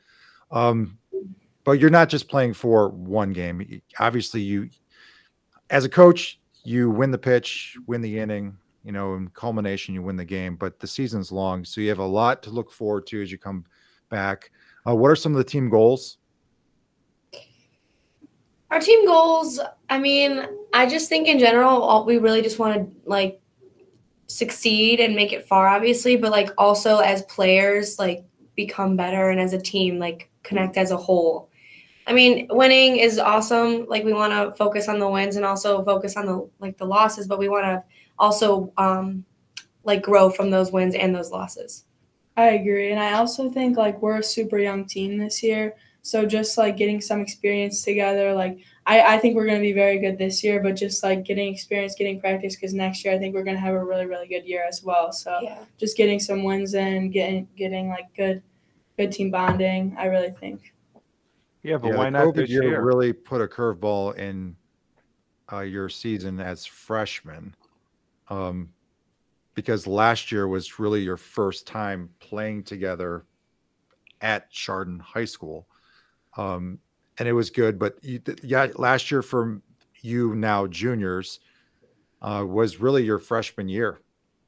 Um, 0.51 0.99
but 1.63 1.79
you're 1.79 1.91
not 1.91 2.09
just 2.09 2.29
playing 2.29 2.55
for 2.55 2.89
one 2.89 3.33
game. 3.33 3.81
Obviously, 4.01 4.41
you, 4.41 4.69
as 5.71 5.85
a 5.85 5.89
coach, 5.89 6.41
you 6.65 6.91
win 6.91 7.13
the 7.13 7.19
pitch, 7.19 7.77
win 7.87 8.01
the 8.01 8.19
inning, 8.19 8.57
you 8.83 8.91
know, 8.91 9.15
in 9.15 9.29
culmination, 9.29 9.95
you 9.95 10.03
win 10.03 10.17
the 10.17 10.25
game. 10.25 10.57
But 10.57 10.81
the 10.81 10.89
season's 10.89 11.31
long. 11.31 11.65
So 11.65 11.81
you 11.81 11.89
have 11.89 12.01
a 12.01 12.05
lot 12.05 12.43
to 12.43 12.51
look 12.51 12.73
forward 12.73 13.07
to 13.09 13.23
as 13.23 13.31
you 13.31 13.39
come 13.39 13.65
back. 14.11 14.51
Uh, 14.89 14.97
what 14.97 15.09
are 15.09 15.17
some 15.17 15.31
of 15.33 15.39
the 15.39 15.45
team 15.45 15.71
goals? 15.71 16.19
Our 18.71 18.81
team 18.81 19.07
goals, 19.07 19.61
I 19.89 19.99
mean, 19.99 20.47
I 20.73 20.87
just 20.87 21.09
think 21.09 21.29
in 21.29 21.39
general, 21.39 21.83
all, 21.83 22.05
we 22.05 22.19
really 22.19 22.43
just 22.43 22.59
want 22.59 22.75
to 22.75 23.09
like 23.09 23.41
succeed 24.27 25.01
and 25.01 25.15
make 25.15 25.33
it 25.33 25.47
far, 25.47 25.69
obviously, 25.69 26.17
but 26.17 26.33
like 26.33 26.51
also 26.59 26.99
as 26.99 27.23
players, 27.23 27.99
like 27.99 28.25
become 28.57 28.97
better 28.97 29.31
and 29.31 29.41
as 29.41 29.53
a 29.53 29.61
team, 29.61 29.99
like 29.99 30.31
connect 30.43 30.77
as 30.77 30.91
a 30.91 30.97
whole. 30.97 31.51
I 32.07 32.13
mean, 32.13 32.49
winning 32.51 32.97
is 32.97 33.19
awesome. 33.19 33.87
Like 33.87 34.05
we 34.05 34.13
want 34.13 34.33
to 34.33 34.57
focus 34.57 34.89
on 34.89 34.99
the 34.99 35.09
wins 35.09 35.37
and 35.37 35.45
also 35.45 35.83
focus 35.85 36.17
on 36.17 36.27
the 36.27 36.49
like 36.59 36.77
the 36.77 36.85
losses, 36.85 37.27
but 37.27 37.39
we 37.39 37.49
want 37.49 37.65
to 37.65 37.83
also 38.19 38.73
um 38.77 39.25
like 39.85 40.03
grow 40.03 40.31
from 40.31 40.51
those 40.51 40.73
wins 40.73 40.95
and 40.95 41.15
those 41.15 41.31
losses. 41.31 41.85
I 42.37 42.51
agree. 42.51 42.91
And 42.91 43.01
I 43.01 43.15
also 43.15 43.51
think 43.51 43.77
like 43.77 44.01
we're 44.03 44.19
a 44.19 44.23
super 44.23 44.59
young 44.59 44.87
team 44.87 45.19
this 45.19 45.43
year. 45.43 45.77
So 46.05 46.27
just 46.27 46.59
like 46.59 46.77
getting 46.77 47.01
some 47.01 47.23
experience 47.23 47.83
together, 47.83 48.35
like 48.35 48.59
I, 48.85 49.15
I 49.15 49.19
think 49.19 49.35
we're 49.35 49.47
going 49.47 49.57
to 49.57 49.63
be 49.63 49.73
very 49.73 49.99
good 49.99 50.19
this 50.19 50.45
year, 50.45 50.63
but 50.63 50.73
just 50.77 51.03
like 51.03 51.25
getting 51.25 51.51
experience, 51.51 51.95
getting 51.97 52.21
practice, 52.21 52.57
because 52.57 52.75
next 52.75 53.03
year 53.03 53.15
I 53.15 53.19
think 53.19 53.35
we're 53.35 53.43
going 53.43 53.57
to 53.57 53.63
have 53.63 53.73
a 53.73 53.83
really, 53.83 54.05
really 54.05 54.29
good 54.29 54.45
year 54.45 54.67
as 54.69 54.83
well. 54.85 55.13
So 55.13 55.39
Yeah. 55.41 55.65
just 55.79 55.97
getting 55.97 56.21
some 56.21 56.45
wins 56.45 56.75
in, 56.75 57.11
getting 57.11 57.49
getting 57.57 57.89
like 57.89 58.15
good, 58.15 58.43
good 58.99 59.13
team 59.13 59.31
bonding. 59.31 59.97
I 59.99 60.05
really 60.05 60.33
think. 60.33 60.75
Yeah, 61.63 61.79
but 61.79 61.89
Yeah, 61.89 61.97
why 61.97 62.05
the 62.05 62.11
not 62.11 62.27
COVID 62.27 62.35
this 62.35 62.51
year 62.51 62.65
year? 62.65 62.83
really 62.85 63.15
put 63.15 63.41
a 63.41 63.47
curveball 63.47 64.19
in 64.19 64.57
uh, 65.51 65.61
your 65.61 65.89
season 65.89 66.39
as 66.39 66.67
freshmen, 66.67 67.55
um, 68.29 68.69
because 69.55 69.87
last 69.87 70.31
year 70.31 70.49
was 70.49 70.79
really 70.79 71.01
your 71.01 71.17
first 71.17 71.67
time 71.67 72.11
playing 72.21 72.65
together 72.65 73.25
at 74.21 74.51
Chardon 74.51 74.99
High 74.99 75.25
School, 75.25 75.67
um, 76.37 76.79
and 77.19 77.29
it 77.29 77.33
was 77.33 77.51
good. 77.51 77.79
But 77.79 77.97
you, 78.03 78.21
yeah, 78.43 78.69
last 78.77 79.11
year 79.11 79.23
for 79.23 79.61
you 80.03 80.35
now 80.35 80.67
juniors 80.67 81.41
uh, 82.23 82.45
was 82.47 82.81
really 82.81 83.05
your 83.05 83.19
freshman 83.19 83.69
year 83.69 84.01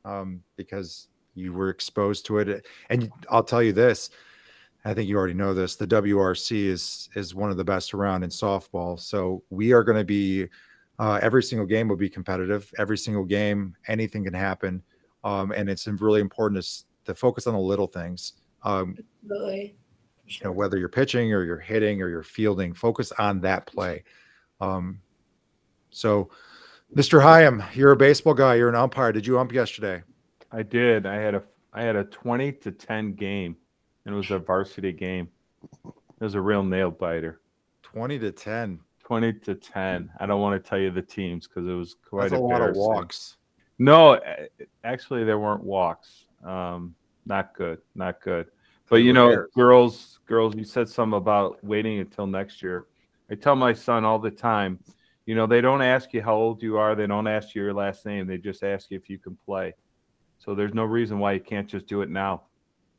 um, 0.05 0.43
because 0.57 1.09
you 1.35 1.53
were 1.53 1.69
exposed 1.69 2.27
to 2.27 2.39
it. 2.39 2.67
And 2.91 3.11
I'll 3.31 3.45
tell 3.45 3.63
you 3.63 3.73
this. 3.73 4.11
I 4.85 4.95
think 4.95 5.09
you 5.09 5.17
already 5.17 5.35
know 5.35 5.53
this. 5.53 5.77
The 5.77 5.87
WRC 5.87 6.67
is 6.67 7.09
is 7.17 7.35
one 7.35 7.51
of 7.51 7.57
the 7.57 7.65
best 7.65 7.93
around 7.93 8.23
in 8.23 8.31
softball. 8.31 8.99
So 8.99 9.43
we 9.51 9.73
are 9.73 9.83
going 9.83 9.99
to 9.99 10.05
be 10.05 10.47
uh, 10.99 11.19
every 11.23 11.43
single 11.43 11.67
game 11.67 11.89
will 11.89 11.97
be 11.97 12.09
competitive. 12.09 12.73
Every 12.79 12.97
single 12.97 13.25
game, 13.25 13.75
anything 13.89 14.25
can 14.25 14.33
happen, 14.33 14.83
um, 15.25 15.51
and 15.53 15.69
it's 15.69 15.87
really 15.87 16.21
important 16.21 16.63
to, 16.65 16.85
to 17.07 17.15
focus 17.15 17.47
on 17.47 17.55
the 17.55 17.61
little 17.61 17.89
things. 17.89 18.35
Um, 18.63 18.97
Absolutely. 19.25 19.77
You 20.27 20.45
know 20.45 20.53
whether 20.53 20.77
you're 20.77 20.89
pitching 20.89 21.33
or 21.33 21.45
you're 21.45 21.59
hitting 21.59 22.03
or 22.03 22.09
you're 22.09 22.23
fielding 22.23 22.75
focus 22.75 23.13
on 23.13 23.41
that 23.41 23.67
play 23.67 24.03
um 24.61 25.01
so 25.91 26.29
mr 26.95 27.23
hyam 27.23 27.65
you're 27.75 27.93
a 27.93 27.97
baseball 27.97 28.35
guy 28.35 28.55
you're 28.55 28.69
an 28.69 28.75
umpire 28.75 29.13
did 29.13 29.27
you 29.27 29.39
ump 29.39 29.53
yesterday 29.53 30.03
I 30.53 30.63
did. 30.63 31.07
I 31.07 31.17
had 31.17 31.35
a 31.35 31.43
I 31.73 31.83
had 31.83 31.97
a 31.97 32.05
twenty 32.05 32.53
to 32.53 32.73
ten 32.73 33.15
game, 33.15 33.57
and 34.05 34.15
it 34.15 34.17
was 34.17 34.31
a 34.31 34.39
varsity 34.39 34.93
game. 34.93 35.29
It 35.85 35.93
was 36.25 36.35
a 36.35 36.41
real 36.41 36.63
nail 36.63 36.91
biter. 36.91 37.41
20 37.83 38.19
to 38.19 38.33
10 38.33 38.81
Twenty 39.03 39.33
to 39.33 39.55
ten. 39.55 40.11
I 40.19 40.27
don't 40.27 40.41
want 40.41 40.63
to 40.63 40.69
tell 40.69 40.79
you 40.79 40.91
the 40.91 41.03
teams 41.03 41.47
because 41.47 41.69
it 41.69 41.73
was 41.73 41.95
quite 42.09 42.31
that's 42.31 42.41
a 42.41 42.43
lot 42.43 42.61
of 42.61 42.75
walks 42.75 43.37
No, 43.79 44.19
actually, 44.83 45.25
there 45.25 45.39
weren't 45.39 45.63
walks. 45.63 46.25
Um, 46.45 46.95
not 47.27 47.55
good, 47.55 47.79
not 47.95 48.21
good. 48.21 48.49
But 48.89 48.97
you 48.97 49.13
know, 49.13 49.29
Bears. 49.29 49.51
girls, 49.55 50.19
girls, 50.27 50.55
you 50.55 50.65
said 50.65 50.89
something 50.89 51.17
about 51.17 51.63
waiting 51.65 51.99
until 51.99 52.27
next 52.27 52.63
year. 52.63 52.87
I 53.31 53.35
tell 53.35 53.57
my 53.57 53.73
son 53.73 54.05
all 54.05 54.19
the 54.19 54.31
time, 54.31 54.79
you 55.25 55.35
know, 55.35 55.47
they 55.47 55.61
don't 55.61 55.83
ask 55.83 56.13
you 56.13 56.23
how 56.23 56.35
old 56.35 56.63
you 56.63 56.79
are. 56.79 56.95
They 56.95 57.09
don't 57.09 57.27
ask 57.27 57.55
you 57.55 57.63
your 57.63 57.75
last 57.75 58.07
name. 58.07 58.27
They 58.27 58.39
just 58.39 58.63
ask 58.63 58.91
you 58.91 58.97
if 58.97 59.11
you 59.11 59.19
can 59.19 59.37
play. 59.45 59.75
So 60.39 60.55
there's 60.55 60.75
no 60.75 60.85
reason 60.85 61.19
why 61.19 61.33
you 61.33 61.41
can't 61.41 61.69
just 61.69 61.87
do 61.87 62.03
it 62.03 62.11
now. 62.11 62.43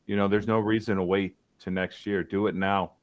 You 0.06 0.18
know, 0.18 0.28
there's 0.28 0.48
no 0.48 0.60
reason 0.60 0.98
to 0.98 1.04
wait 1.04 1.38
to 1.60 1.72
next 1.72 2.06
year. 2.06 2.24
Do 2.24 2.48
it 2.48 2.56
now. 2.56 2.94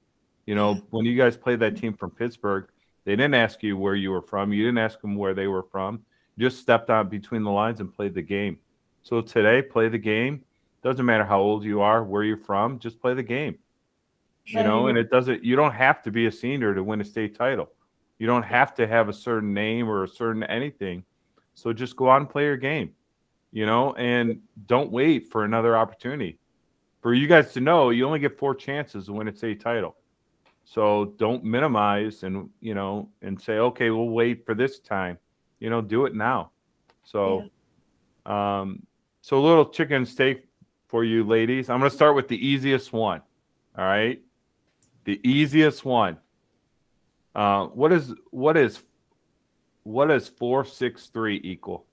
You 0.44 0.54
know, 0.54 0.74
when 0.90 1.06
you 1.06 1.16
guys 1.16 1.38
played 1.38 1.60
that 1.60 1.76
team 1.78 1.94
from 1.94 2.10
Pittsburgh, 2.10 2.68
they 3.04 3.12
didn't 3.12 3.34
ask 3.34 3.62
you 3.62 3.78
where 3.78 3.94
you 3.94 4.10
were 4.10 4.22
from. 4.22 4.52
You 4.52 4.64
didn't 4.64 4.78
ask 4.78 5.00
them 5.00 5.16
where 5.16 5.32
they 5.32 5.46
were 5.46 5.62
from. 5.62 6.02
You 6.36 6.48
just 6.48 6.60
stepped 6.60 6.90
on 6.90 7.08
between 7.08 7.44
the 7.44 7.50
lines 7.50 7.80
and 7.80 7.94
played 7.94 8.14
the 8.14 8.22
game. 8.22 8.58
So 9.02 9.22
today, 9.22 9.62
play 9.62 9.88
the 9.88 9.98
game. 9.98 10.42
Doesn't 10.84 11.06
matter 11.06 11.24
how 11.24 11.40
old 11.40 11.64
you 11.64 11.80
are, 11.80 12.04
where 12.04 12.22
you're 12.22 12.36
from, 12.36 12.78
just 12.78 13.00
play 13.00 13.14
the 13.14 13.22
game. 13.22 13.58
You 14.44 14.62
know, 14.62 14.88
and 14.88 14.98
it 14.98 15.10
doesn't 15.10 15.42
you 15.42 15.56
don't 15.56 15.72
have 15.72 16.02
to 16.02 16.10
be 16.10 16.26
a 16.26 16.30
senior 16.30 16.74
to 16.74 16.84
win 16.84 17.00
a 17.00 17.04
state 17.04 17.34
title. 17.34 17.70
You 18.18 18.26
don't 18.26 18.42
have 18.42 18.74
to 18.74 18.86
have 18.86 19.08
a 19.08 19.12
certain 19.14 19.54
name 19.54 19.88
or 19.88 20.04
a 20.04 20.08
certain 20.08 20.42
anything. 20.44 21.02
So 21.54 21.72
just 21.72 21.96
go 21.96 22.10
out 22.10 22.20
and 22.20 22.28
play 22.28 22.44
your 22.44 22.58
game. 22.58 22.92
You 23.50 23.64
know, 23.64 23.94
and 23.94 24.42
don't 24.66 24.92
wait 24.92 25.32
for 25.32 25.44
another 25.44 25.74
opportunity. 25.74 26.38
For 27.00 27.14
you 27.14 27.26
guys 27.26 27.54
to 27.54 27.60
know, 27.60 27.88
you 27.88 28.04
only 28.04 28.18
get 28.18 28.38
four 28.38 28.54
chances 28.54 29.06
to 29.06 29.14
win 29.14 29.28
a 29.28 29.34
state 29.34 29.60
title. 29.60 29.96
So 30.66 31.14
don't 31.16 31.44
minimize 31.44 32.24
and 32.24 32.50
you 32.60 32.74
know 32.74 33.08
and 33.22 33.40
say, 33.40 33.54
okay, 33.54 33.88
we'll 33.88 34.10
wait 34.10 34.44
for 34.44 34.54
this 34.54 34.80
time. 34.80 35.16
You 35.60 35.70
know, 35.70 35.80
do 35.80 36.04
it 36.04 36.14
now. 36.14 36.50
So 37.04 37.48
um 38.26 38.82
so 39.22 39.38
a 39.38 39.40
little 39.40 39.64
chicken 39.64 40.04
steak 40.04 40.46
for 40.94 41.02
you 41.02 41.24
ladies. 41.24 41.70
I'm 41.70 41.80
gonna 41.80 41.90
start 41.90 42.14
with 42.14 42.28
the 42.28 42.36
easiest 42.36 42.92
one. 42.92 43.20
All 43.76 43.84
right. 43.84 44.22
The 45.02 45.20
easiest 45.28 45.84
one. 45.84 46.18
Uh, 47.34 47.66
what 47.66 47.90
is 47.90 48.14
what 48.30 48.56
is 48.56 48.80
what 49.82 50.08
is 50.12 50.28
four 50.28 50.64
six 50.64 51.08
three 51.08 51.40
equal? 51.42 51.84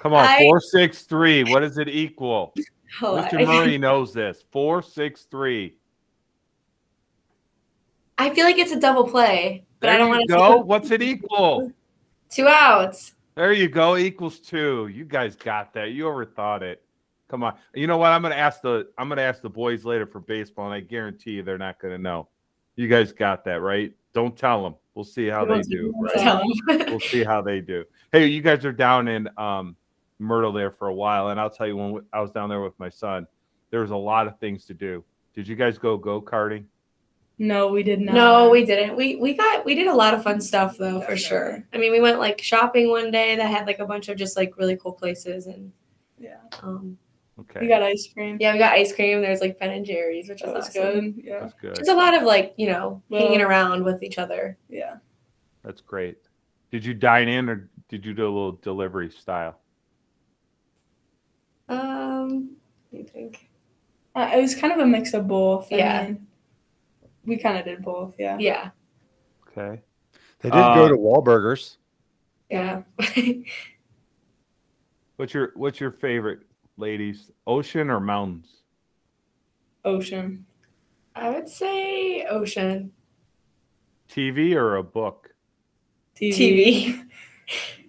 Come 0.00 0.14
on, 0.14 0.26
I- 0.26 0.38
four 0.40 0.58
six 0.60 1.02
three. 1.02 1.44
What 1.44 1.60
does 1.60 1.78
it 1.78 1.88
equal? 1.88 2.52
Oh, 3.02 3.22
Mr. 3.22 3.38
I- 3.38 3.44
Murray 3.44 3.78
knows 3.88 4.12
this. 4.12 4.42
Four 4.50 4.82
six 4.82 5.26
three. 5.26 5.76
I 8.18 8.34
feel 8.34 8.44
like 8.44 8.58
it's 8.58 8.72
a 8.72 8.80
double 8.80 9.08
play, 9.08 9.64
but 9.78 9.90
I 9.90 9.96
don't 9.96 10.08
want 10.08 10.22
to 10.22 10.26
go. 10.26 10.56
What's 10.64 10.90
it 10.90 11.02
equal? 11.02 11.70
two 12.28 12.48
outs. 12.48 13.12
There 13.34 13.52
you 13.52 13.68
go. 13.68 13.96
Equals 13.96 14.38
two. 14.38 14.88
You 14.88 15.04
guys 15.04 15.36
got 15.36 15.72
that. 15.74 15.92
You 15.92 16.04
overthought 16.04 16.62
it. 16.62 16.82
Come 17.28 17.42
on. 17.44 17.54
You 17.74 17.86
know 17.86 17.96
what? 17.96 18.12
I'm 18.12 18.20
gonna 18.20 18.34
ask 18.34 18.60
the 18.60 18.88
I'm 18.98 19.08
gonna 19.08 19.22
ask 19.22 19.40
the 19.40 19.48
boys 19.48 19.84
later 19.84 20.06
for 20.06 20.20
baseball, 20.20 20.66
and 20.66 20.74
I 20.74 20.80
guarantee 20.80 21.32
you 21.32 21.42
they're 21.42 21.56
not 21.56 21.80
gonna 21.80 21.98
know. 21.98 22.28
You 22.76 22.88
guys 22.88 23.12
got 23.12 23.44
that 23.46 23.60
right. 23.62 23.92
Don't 24.12 24.36
tell 24.36 24.62
them. 24.62 24.74
We'll 24.94 25.04
see 25.06 25.28
how 25.28 25.46
they 25.46 25.62
do. 25.62 25.94
Right? 25.98 26.90
We'll 26.90 27.00
see 27.00 27.24
how 27.24 27.40
they 27.40 27.60
do. 27.60 27.84
Hey, 28.12 28.26
you 28.26 28.42
guys 28.42 28.66
are 28.66 28.72
down 28.72 29.08
in 29.08 29.28
um, 29.38 29.76
Myrtle 30.18 30.52
there 30.52 30.70
for 30.70 30.88
a 30.88 30.94
while, 30.94 31.28
and 31.28 31.40
I'll 31.40 31.48
tell 31.48 31.66
you 31.66 31.76
when 31.76 32.02
I 32.12 32.20
was 32.20 32.30
down 32.30 32.50
there 32.50 32.60
with 32.60 32.78
my 32.78 32.90
son, 32.90 33.26
there 33.70 33.80
was 33.80 33.90
a 33.90 33.96
lot 33.96 34.26
of 34.26 34.38
things 34.38 34.66
to 34.66 34.74
do. 34.74 35.02
Did 35.34 35.48
you 35.48 35.56
guys 35.56 35.78
go 35.78 35.96
go 35.96 36.20
karting? 36.20 36.64
No, 37.42 37.66
we 37.66 37.82
did 37.82 38.00
not. 38.00 38.14
No, 38.14 38.50
we 38.50 38.64
didn't. 38.64 38.94
We 38.94 39.16
we 39.16 39.34
got 39.34 39.64
we 39.64 39.74
did 39.74 39.88
a 39.88 39.94
lot 39.94 40.14
of 40.14 40.22
fun 40.22 40.40
stuff 40.40 40.78
though 40.78 41.00
for 41.00 41.16
sure. 41.16 41.64
I 41.72 41.76
mean, 41.76 41.90
we 41.90 42.00
went 42.00 42.20
like 42.20 42.40
shopping 42.40 42.88
one 42.88 43.10
day 43.10 43.34
that 43.34 43.50
had 43.50 43.66
like 43.66 43.80
a 43.80 43.84
bunch 43.84 44.08
of 44.08 44.16
just 44.16 44.36
like 44.36 44.56
really 44.56 44.76
cool 44.76 44.92
places 44.92 45.46
and 45.48 45.72
Yeah. 46.20 46.36
um 46.62 46.96
okay. 47.40 47.58
We 47.62 47.66
got 47.66 47.82
ice 47.82 48.08
cream. 48.14 48.36
yeah, 48.38 48.52
we 48.52 48.60
got 48.60 48.74
ice 48.74 48.94
cream. 48.94 49.20
There's 49.22 49.40
like 49.40 49.58
Ben 49.58 49.70
and 49.70 49.84
Jerry's, 49.84 50.28
which 50.28 50.42
That 50.42 50.54
was 50.54 50.66
was 50.68 50.76
awesome. 50.76 51.12
good. 51.14 51.24
Yeah. 51.24 51.40
that's 51.40 51.54
good. 51.54 51.74
There's 51.74 51.88
a 51.88 51.94
lot 51.96 52.14
of 52.14 52.22
like 52.22 52.54
you 52.58 52.68
know 52.68 53.02
Well- 53.08 53.20
hanging 53.22 53.40
around 53.40 53.82
with 53.82 54.04
each 54.04 54.18
other. 54.18 54.56
Yeah. 54.68 54.98
That's 55.64 55.80
great. 55.80 56.18
Did 56.70 56.84
you 56.84 56.94
dine 56.94 57.26
in 57.28 57.48
or 57.48 57.68
did 57.88 58.06
you 58.06 58.14
do 58.14 58.22
a 58.22 58.30
little 58.32 58.52
delivery 58.52 59.10
style? 59.10 59.58
Um, 61.68 62.50
what 62.90 62.92
do 62.92 62.98
you 62.98 63.04
think? 63.04 63.48
Uh, 64.14 64.30
it 64.34 64.40
was 64.40 64.54
kind 64.54 64.72
of 64.72 64.78
a 64.78 64.86
mix 64.86 65.12
of 65.12 65.26
both. 65.26 65.72
I 65.72 65.76
Yeah. 65.76 66.04
mean, 66.04 66.26
we 67.24 67.36
kind 67.38 67.58
of 67.58 67.64
did 67.64 67.82
both. 67.82 68.14
Yeah. 68.18 68.36
Yeah, 68.38 68.70
Okay. 69.48 69.80
they 70.40 70.50
did 70.50 70.56
go 70.74 70.84
Uh, 70.86 70.88
to 70.88 70.96
Wahlburgers. 70.96 71.76
yeah. 72.50 72.82
What's 75.16 75.34
your 75.34 75.52
What's 75.54 75.78
your 75.80 75.90
favorite, 75.90 76.40
ladies? 76.76 77.30
Ocean 77.46 77.90
or 77.90 78.00
mountains? 78.00 78.62
Ocean. 79.84 80.46
I 81.14 81.30
would 81.30 81.48
say 81.48 82.24
ocean 82.24 82.92
TV 84.08 84.54
or 84.54 84.76
a 84.76 84.82
book? 84.82 85.34
TV. 86.16 86.32
TV. 86.34 87.04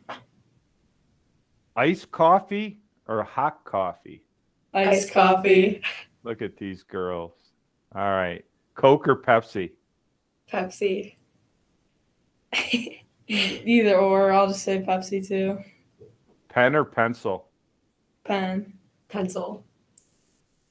Iced 1.76 2.12
coffee 2.12 2.80
or 3.08 3.24
hot 3.24 3.64
coffee? 3.66 4.24
Iced 4.74 5.12
coffee. 5.12 5.82
Look 6.24 6.42
at 6.42 6.58
these 6.58 6.84
girls. 6.84 7.34
All 7.96 8.02
right. 8.12 8.44
Coke 8.76 9.08
or 9.08 9.16
Pepsi? 9.16 9.72
Pepsi. 10.52 11.16
Either 13.28 13.98
or. 13.98 14.32
I'll 14.32 14.48
just 14.48 14.64
say 14.64 14.80
Pepsi 14.82 15.28
too. 15.28 15.60
Pen 16.50 16.76
or 16.76 16.84
pencil? 16.84 17.48
Pen. 18.24 18.74
Pencil. 19.10 19.66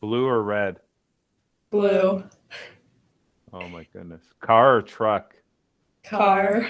Blue 0.01 0.27
or 0.27 0.43
red? 0.43 0.81
Blue. 1.71 2.25
Oh 3.53 3.69
my 3.69 3.87
goodness. 3.93 4.23
Car 4.41 4.77
or 4.77 4.83
truck? 4.83 5.35
Car. 6.05 6.69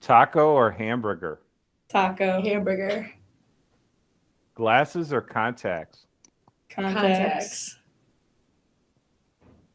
Taco 0.00 0.52
or 0.52 0.70
hamburger? 0.70 1.40
Taco. 1.88 2.42
Hamburger. 2.42 3.10
Glasses 4.54 5.12
or 5.12 5.20
contacts? 5.20 6.06
Contacts. 6.68 6.94
Contacts. 6.94 7.78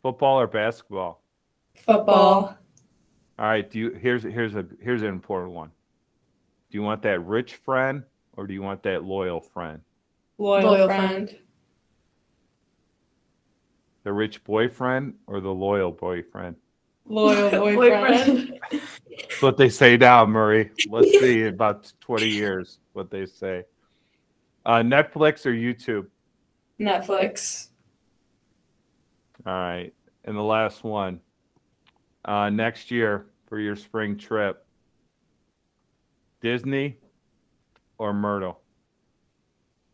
Football 0.01 0.39
or 0.39 0.47
basketball? 0.47 1.21
Football. 1.75 2.57
All 3.37 3.45
right. 3.45 3.69
Do 3.69 3.79
you 3.79 3.91
here's 3.91 4.23
here's 4.23 4.55
a 4.55 4.65
here's 4.81 5.01
an 5.01 5.09
important 5.09 5.51
one. 5.53 5.71
Do 6.71 6.77
you 6.77 6.83
want 6.83 7.01
that 7.03 7.19
rich 7.25 7.55
friend 7.55 8.03
or 8.37 8.47
do 8.47 8.53
you 8.53 8.61
want 8.61 8.83
that 8.83 9.03
loyal 9.03 9.41
friend? 9.41 9.81
Loyal, 10.37 10.63
Loyal 10.71 10.87
friend. 10.87 11.29
friend. 11.29 11.39
The 14.03 14.13
rich 14.13 14.43
boyfriend 14.43 15.15
or 15.27 15.41
the 15.41 15.49
loyal 15.53 15.91
boyfriend? 15.91 16.55
Loyal 17.05 17.49
boyfriend. 17.75 18.59
That's 18.71 19.41
what 19.41 19.57
they 19.57 19.67
say 19.69 19.97
now, 19.97 20.25
Murray. 20.25 20.71
Let's 20.87 21.11
see 21.19 21.43
about 21.43 21.91
20 21.99 22.27
years 22.27 22.79
what 22.93 23.09
they 23.11 23.25
say. 23.25 23.65
Uh, 24.65 24.77
Netflix 24.77 25.45
or 25.45 25.51
YouTube? 25.51 26.07
Netflix. 26.79 27.67
All 29.45 29.53
right. 29.53 29.93
And 30.25 30.35
the 30.35 30.41
last 30.41 30.83
one. 30.83 31.21
Uh, 32.25 32.49
next 32.49 32.91
year 32.91 33.27
for 33.47 33.59
your 33.59 33.75
spring 33.75 34.17
trip. 34.17 34.65
Disney 36.41 36.97
or 37.97 38.13
Myrtle? 38.13 38.59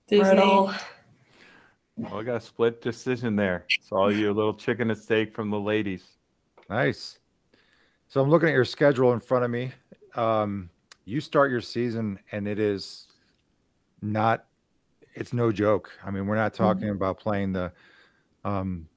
Disney. 0.08 0.36
Myrtle. 0.36 0.74
Oh, 2.12 2.18
I 2.18 2.24
got 2.24 2.36
a 2.36 2.42
split 2.42 2.82
decision 2.82 3.36
there. 3.36 3.66
So 3.82 3.96
all 3.96 4.12
your 4.12 4.34
little 4.34 4.54
chicken 4.54 4.90
and 4.90 5.00
steak 5.00 5.34
from 5.34 5.50
the 5.50 5.60
ladies. 5.60 6.04
Nice. 6.70 7.20
So 8.08 8.22
I'm 8.22 8.30
looking 8.30 8.50
at 8.50 8.54
your 8.54 8.66
schedule 8.66 9.14
in 9.14 9.20
front 9.20 9.46
of 9.46 9.52
me. 9.52 9.72
Um, 10.16 10.70
you 11.06 11.22
start 11.22 11.52
your 11.52 11.62
season, 11.62 12.20
and 12.32 12.48
it 12.48 12.60
is 12.60 13.08
not. 14.02 14.46
It's 15.14 15.32
no 15.32 15.52
joke. 15.52 15.92
I 16.04 16.12
mean, 16.12 16.28
we're 16.28 16.36
not 16.36 16.54
talking 16.54 16.90
about 16.90 17.20
playing 17.20 17.54
the 17.54 17.72
um, 18.44 18.88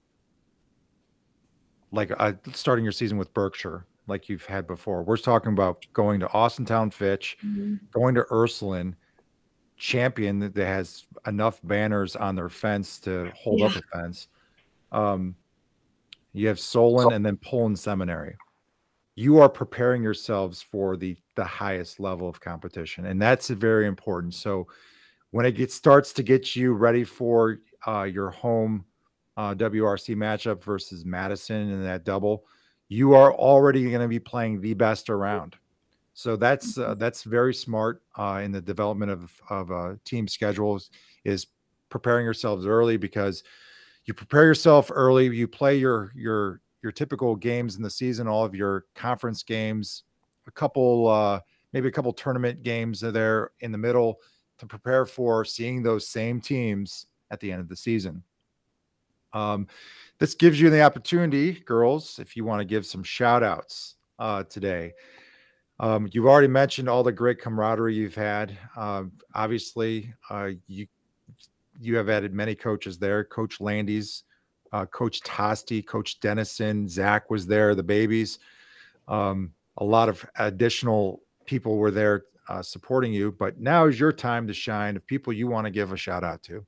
like 1.90 2.12
uh, 2.18 2.32
starting 2.52 2.84
your 2.84 2.92
season 2.92 3.18
with 3.18 3.32
Berkshire, 3.34 3.86
like 4.06 4.28
you've 4.28 4.44
had 4.46 4.66
before. 4.66 5.02
We're 5.02 5.16
talking 5.16 5.52
about 5.52 5.86
going 5.92 6.20
to 6.20 6.26
Austintown 6.28 6.92
Fitch, 6.92 7.36
Mm-hmm. 7.44 7.76
going 7.92 8.14
to 8.14 8.26
Ursuline, 8.30 8.96
champion 9.76 10.40
that 10.40 10.56
has 10.56 11.06
enough 11.26 11.60
banners 11.62 12.16
on 12.16 12.34
their 12.34 12.48
fence 12.48 12.98
to 13.00 13.30
hold 13.36 13.62
up 13.62 13.72
Yeah. 13.72 13.80
a 13.94 13.98
fence. 13.98 14.28
Um, 14.90 15.36
you 16.32 16.48
have 16.48 16.58
Solon 16.60 17.12
and 17.12 17.24
then 17.24 17.36
Poland 17.36 17.78
Seminary. 17.78 18.36
You 19.14 19.38
are 19.38 19.48
preparing 19.48 20.02
yourselves 20.02 20.62
for 20.62 20.96
the 20.96 21.16
the 21.34 21.44
highest 21.44 22.00
level 22.00 22.28
of 22.28 22.40
competition, 22.40 23.06
and 23.06 23.20
that's 23.20 23.48
very 23.50 23.86
important. 23.86 24.34
So 24.34 24.66
when 25.30 25.44
it 25.46 25.52
gets 25.52 25.74
starts 25.74 26.12
to 26.14 26.22
get 26.22 26.54
you 26.56 26.72
ready 26.74 27.04
for 27.04 27.58
uh, 27.86 28.02
your 28.04 28.30
home 28.30 28.84
uh, 29.38 29.54
WRC 29.54 30.16
matchup 30.16 30.62
versus 30.62 31.04
Madison 31.04 31.70
in 31.70 31.82
that 31.84 32.04
double, 32.04 32.44
you 32.88 33.14
are 33.14 33.32
already 33.32 33.88
going 33.88 34.02
to 34.02 34.08
be 34.08 34.18
playing 34.18 34.60
the 34.60 34.74
best 34.74 35.08
around. 35.08 35.54
So 36.12 36.34
that's 36.34 36.76
uh, 36.76 36.96
that's 36.96 37.22
very 37.22 37.54
smart 37.54 38.02
uh, 38.18 38.40
in 38.42 38.50
the 38.50 38.60
development 38.60 39.12
of 39.12 39.32
of 39.48 39.70
uh, 39.70 39.94
team 40.04 40.26
schedules 40.26 40.90
is 41.24 41.46
preparing 41.88 42.24
yourselves 42.24 42.66
early 42.66 42.96
because 42.96 43.44
you 44.04 44.12
prepare 44.12 44.44
yourself 44.44 44.90
early. 44.92 45.26
You 45.28 45.46
play 45.46 45.76
your 45.76 46.12
your 46.16 46.60
your 46.82 46.90
typical 46.90 47.36
games 47.36 47.76
in 47.76 47.82
the 47.82 47.90
season, 47.90 48.26
all 48.26 48.44
of 48.44 48.56
your 48.56 48.86
conference 48.96 49.44
games, 49.44 50.02
a 50.48 50.50
couple 50.50 51.06
uh, 51.06 51.38
maybe 51.72 51.86
a 51.86 51.92
couple 51.92 52.12
tournament 52.12 52.64
games 52.64 53.04
are 53.04 53.12
there 53.12 53.52
in 53.60 53.70
the 53.70 53.78
middle 53.78 54.18
to 54.58 54.66
prepare 54.66 55.06
for 55.06 55.44
seeing 55.44 55.84
those 55.84 56.08
same 56.08 56.40
teams 56.40 57.06
at 57.30 57.38
the 57.38 57.52
end 57.52 57.60
of 57.60 57.68
the 57.68 57.76
season. 57.76 58.24
Um, 59.32 59.66
this 60.18 60.34
gives 60.34 60.60
you 60.60 60.70
the 60.70 60.82
opportunity, 60.82 61.52
girls, 61.52 62.18
if 62.18 62.36
you 62.36 62.44
want 62.44 62.60
to 62.60 62.64
give 62.64 62.86
some 62.86 63.02
shout 63.02 63.42
outs 63.42 63.96
uh, 64.18 64.44
today. 64.44 64.94
Um, 65.80 66.08
you've 66.12 66.26
already 66.26 66.48
mentioned 66.48 66.88
all 66.88 67.04
the 67.04 67.12
great 67.12 67.40
camaraderie 67.40 67.94
you've 67.94 68.14
had. 68.14 68.56
Uh, 68.76 69.04
obviously, 69.34 70.12
uh, 70.28 70.50
you 70.66 70.86
you 71.80 71.96
have 71.96 72.08
added 72.08 72.34
many 72.34 72.56
coaches 72.56 72.98
there. 72.98 73.22
Coach 73.22 73.60
Landy's, 73.60 74.24
uh, 74.72 74.84
Coach 74.86 75.20
Tosti, 75.20 75.80
Coach 75.80 76.18
Dennison, 76.18 76.88
Zach 76.88 77.30
was 77.30 77.46
there. 77.46 77.76
The 77.76 77.84
babies, 77.84 78.40
um, 79.06 79.52
a 79.76 79.84
lot 79.84 80.08
of 80.08 80.28
additional 80.36 81.22
people 81.46 81.76
were 81.76 81.92
there 81.92 82.24
uh, 82.48 82.62
supporting 82.62 83.12
you. 83.12 83.30
But 83.30 83.60
now 83.60 83.86
is 83.86 84.00
your 84.00 84.12
time 84.12 84.48
to 84.48 84.52
shine. 84.52 84.96
Of 84.96 85.06
people 85.06 85.32
you 85.32 85.46
want 85.46 85.66
to 85.66 85.70
give 85.70 85.92
a 85.92 85.96
shout 85.96 86.24
out 86.24 86.42
to. 86.44 86.66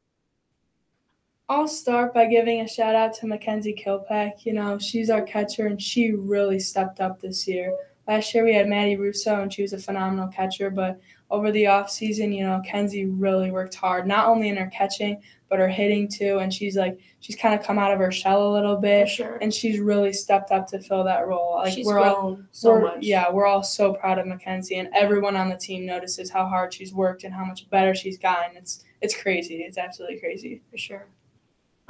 I'll 1.51 1.67
start 1.67 2.15
by 2.15 2.27
giving 2.27 2.61
a 2.61 2.69
shout 2.69 2.95
out 2.95 3.13
to 3.15 3.27
Mackenzie 3.27 3.73
Kilpack. 3.73 4.47
You 4.47 4.53
know, 4.53 4.79
she's 4.79 5.11
our 5.11 5.23
catcher 5.23 5.67
and 5.67 5.83
she 5.83 6.13
really 6.13 6.61
stepped 6.61 7.01
up 7.01 7.21
this 7.21 7.49
year. 7.49 7.77
Last 8.07 8.33
year 8.33 8.45
we 8.45 8.55
had 8.55 8.69
Maddie 8.69 8.97
Russo 8.97 9.43
and 9.43 9.53
she 9.53 9.63
was 9.63 9.73
a 9.73 9.79
phenomenal 9.79 10.29
catcher, 10.29 10.71
but 10.71 11.01
over 11.29 11.51
the 11.51 11.67
off 11.67 11.91
season, 11.91 12.33
you 12.33 12.45
know, 12.45 12.63
Kenzie 12.65 13.05
really 13.07 13.51
worked 13.51 13.75
hard, 13.75 14.07
not 14.07 14.29
only 14.29 14.49
in 14.49 14.57
her 14.59 14.69
catching, 14.73 15.21
but 15.49 15.59
her 15.59 15.67
hitting 15.69 16.07
too. 16.07 16.39
And 16.39 16.55
she's 16.55 16.77
like 16.77 17.01
she's 17.19 17.35
kind 17.35 17.53
of 17.59 17.67
come 17.67 17.81
out 17.81 17.93
of 17.93 17.99
her 17.99 18.13
shell 18.13 18.49
a 18.49 18.53
little 18.55 18.77
For 18.77 18.83
bit. 18.83 19.09
sure. 19.09 19.37
And 19.43 19.53
she's 19.53 19.81
really 19.81 20.13
stepped 20.13 20.53
up 20.53 20.69
to 20.69 20.79
fill 20.79 21.03
that 21.05 21.27
role. 21.27 21.57
Like 21.57 21.73
she's 21.73 21.85
we're 21.85 21.95
grown 21.95 22.15
all 22.15 22.41
so 22.53 22.71
we're- 22.75 22.83
much. 22.85 23.03
Yeah, 23.03 23.29
we're 23.29 23.47
all 23.47 23.65
so 23.65 23.93
proud 23.95 24.21
of 24.21 24.27
Mackenzie, 24.29 24.77
and 24.77 24.89
everyone 24.95 25.35
on 25.35 25.49
the 25.49 25.57
team 25.57 25.85
notices 25.85 26.31
how 26.31 26.47
hard 26.47 26.73
she's 26.73 26.95
worked 26.95 27.25
and 27.25 27.35
how 27.35 27.45
much 27.45 27.69
better 27.71 27.93
she's 27.93 28.19
gotten. 28.19 28.57
It's 28.57 28.85
it's 29.01 29.21
crazy. 29.21 29.63
It's 29.63 29.79
absolutely 29.79 30.21
crazy. 30.21 30.63
for 30.71 30.79
sure. 30.79 31.07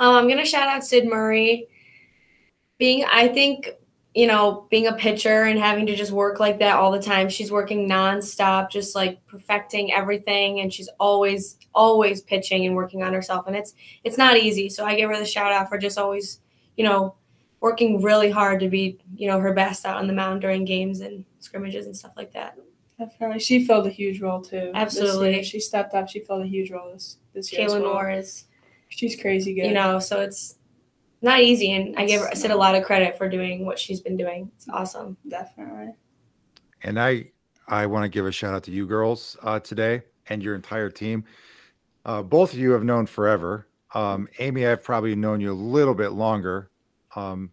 Um, 0.00 0.16
I'm 0.16 0.28
gonna 0.28 0.46
shout 0.46 0.66
out 0.66 0.82
Sid 0.82 1.06
Murray. 1.06 1.68
Being, 2.78 3.04
I 3.04 3.28
think, 3.28 3.68
you 4.14 4.26
know, 4.26 4.66
being 4.70 4.86
a 4.86 4.94
pitcher 4.94 5.42
and 5.42 5.58
having 5.58 5.84
to 5.86 5.94
just 5.94 6.10
work 6.10 6.40
like 6.40 6.58
that 6.60 6.76
all 6.76 6.90
the 6.90 7.02
time. 7.02 7.28
She's 7.28 7.52
working 7.52 7.86
nonstop, 7.86 8.70
just 8.70 8.94
like 8.94 9.24
perfecting 9.26 9.92
everything, 9.92 10.60
and 10.60 10.72
she's 10.72 10.88
always, 10.98 11.58
always 11.74 12.22
pitching 12.22 12.64
and 12.64 12.74
working 12.74 13.02
on 13.02 13.12
herself. 13.12 13.46
And 13.46 13.54
it's, 13.54 13.74
it's 14.02 14.16
not 14.16 14.38
easy. 14.38 14.70
So 14.70 14.86
I 14.86 14.96
give 14.96 15.10
her 15.10 15.18
the 15.18 15.26
shout 15.26 15.52
out 15.52 15.68
for 15.68 15.76
just 15.76 15.98
always, 15.98 16.40
you 16.78 16.84
know, 16.84 17.14
working 17.60 18.00
really 18.00 18.30
hard 18.30 18.60
to 18.60 18.70
be, 18.70 18.98
you 19.14 19.28
know, 19.28 19.38
her 19.38 19.52
best 19.52 19.84
out 19.84 19.98
on 19.98 20.06
the 20.06 20.14
mound 20.14 20.40
during 20.40 20.64
games 20.64 21.00
and 21.02 21.26
scrimmages 21.40 21.84
and 21.84 21.94
stuff 21.94 22.12
like 22.16 22.32
that. 22.32 22.56
Definitely, 22.98 23.40
she 23.40 23.66
filled 23.66 23.86
a 23.86 23.90
huge 23.90 24.22
role 24.22 24.40
too. 24.40 24.72
Absolutely. 24.74 25.42
she 25.42 25.60
stepped 25.60 25.92
up. 25.94 26.08
She 26.08 26.20
filled 26.20 26.42
a 26.42 26.46
huge 26.46 26.70
role 26.70 26.90
this 26.90 27.18
this 27.34 27.52
year. 27.52 27.66
as 27.66 27.72
Kayla 27.72 27.82
well. 27.82 27.94
Noor 27.94 28.10
is 28.10 28.44
she's 28.90 29.20
crazy 29.20 29.54
good. 29.54 29.66
you 29.66 29.72
know 29.72 29.98
so 29.98 30.20
it's 30.20 30.58
not 31.22 31.40
easy 31.40 31.72
and 31.72 31.96
i 31.96 32.04
give 32.04 32.20
her 32.20 32.28
It's 32.28 32.40
sid 32.42 32.50
a 32.50 32.56
lot 32.56 32.74
of 32.74 32.84
credit 32.84 33.16
for 33.16 33.28
doing 33.28 33.64
what 33.64 33.78
she's 33.78 34.00
been 34.00 34.16
doing 34.16 34.50
it's 34.56 34.68
awesome 34.68 35.16
definitely. 35.28 35.94
And 36.82 36.98
I 37.00 37.30
I 37.68 37.86
want 37.86 38.04
to 38.04 38.08
give 38.08 38.26
a 38.26 38.32
shout 38.32 38.54
out 38.54 38.62
to 38.64 38.70
you 38.70 38.86
girls 38.86 39.36
uh, 39.42 39.60
today 39.60 40.02
and 40.28 40.42
your 40.42 40.54
entire 40.54 40.88
team. 40.90 41.24
Uh, 42.06 42.22
both 42.22 42.52
of 42.52 42.58
you 42.58 42.70
have 42.72 42.84
known 42.84 43.04
forever. 43.06 43.68
Um, 43.94 44.28
Amy, 44.38 44.66
I've 44.66 44.82
probably 44.82 45.14
known 45.14 45.40
you 45.40 45.52
a 45.52 45.54
little 45.54 45.94
bit 45.94 46.12
longer. 46.12 46.70
Um, 47.14 47.50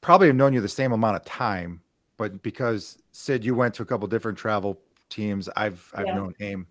probably 0.00 0.26
have 0.28 0.36
known 0.36 0.52
you 0.52 0.60
the 0.60 0.68
same 0.68 0.92
amount 0.92 1.16
of 1.16 1.24
time, 1.24 1.80
but 2.18 2.42
because 2.42 2.98
Sid, 3.12 3.44
you 3.44 3.54
went 3.54 3.74
to 3.76 3.82
a 3.82 3.86
couple 3.86 4.06
different 4.06 4.36
travel 4.38 4.78
teams, 5.08 5.48
I've 5.56 5.90
I've 5.94 6.06
Yeah. 6.06 6.14
known 6.14 6.34
Aim, 6.40 6.66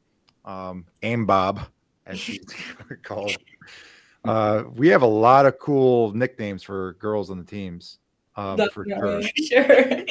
um, 0.45 0.86
Aim 1.01 1.25
Bob, 1.25 1.62
as 2.06 2.20
she's 2.20 2.46
called. 3.04 3.36
Uh, 4.24 4.63
we 4.74 4.88
have 4.88 5.04
a 5.04 5.06
lot 5.06 5.46
of 5.46 5.60
cool 5.60 6.12
nicknames 6.13 6.63
for 6.63 6.94
girls 6.94 7.30
on 7.30 7.38
the 7.38 7.44
teams. 7.44 8.00
Um, 8.36 8.58
for 8.74 8.84
sure. 8.84 9.22
Sure 9.36 10.06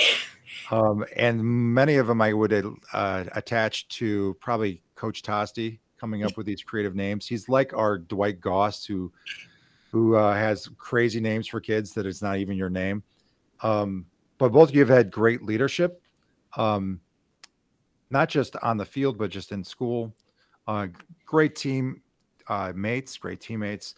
Um, 0.71 1.05
and 1.17 1.45
many 1.45 1.97
of 1.97 2.07
them 2.07 2.23
I 2.23 2.33
would 2.33 2.53
uh, 2.93 3.25
attach 3.33 3.89
to 3.89 4.37
probably 4.41 4.83
Coach 4.95 5.23
Tosti 5.23 5.81
coming 5.99 6.23
up 6.23 6.37
with 6.37 6.47
these 6.47 6.63
creative 6.63 6.95
names. 6.95 7.27
He's 7.27 7.49
like 7.49 7.73
our 7.75 7.99
Dwight 7.99 8.41
Goss, 8.41 8.85
who 8.85 9.13
who 9.91 10.17
uh, 10.17 10.35
has 10.35 10.69
crazy 10.77 11.21
names 11.21 11.47
for 11.47 11.61
kids 11.61 11.93
that 11.95 12.07
it's 12.07 12.23
not 12.23 12.39
even 12.39 12.57
your 12.57 12.71
name. 12.71 13.03
Um, 13.63 14.07
but 14.39 14.53
both 14.53 14.71
of 14.71 14.75
you 14.75 14.81
have 14.81 14.89
had 14.89 15.11
great 15.11 15.43
leadership, 15.43 16.03
um, 16.57 17.01
not 18.11 18.29
just 18.29 18.57
on 18.57 18.77
the 18.77 18.85
field, 18.85 19.19
but 19.19 19.31
just 19.31 19.53
in 19.53 19.63
school. 19.63 20.13
Uh, 20.67 20.89
great 21.27 21.55
team 21.55 22.01
uh, 22.49 22.73
mates, 22.75 23.17
great 23.17 23.41
teammates, 23.41 23.95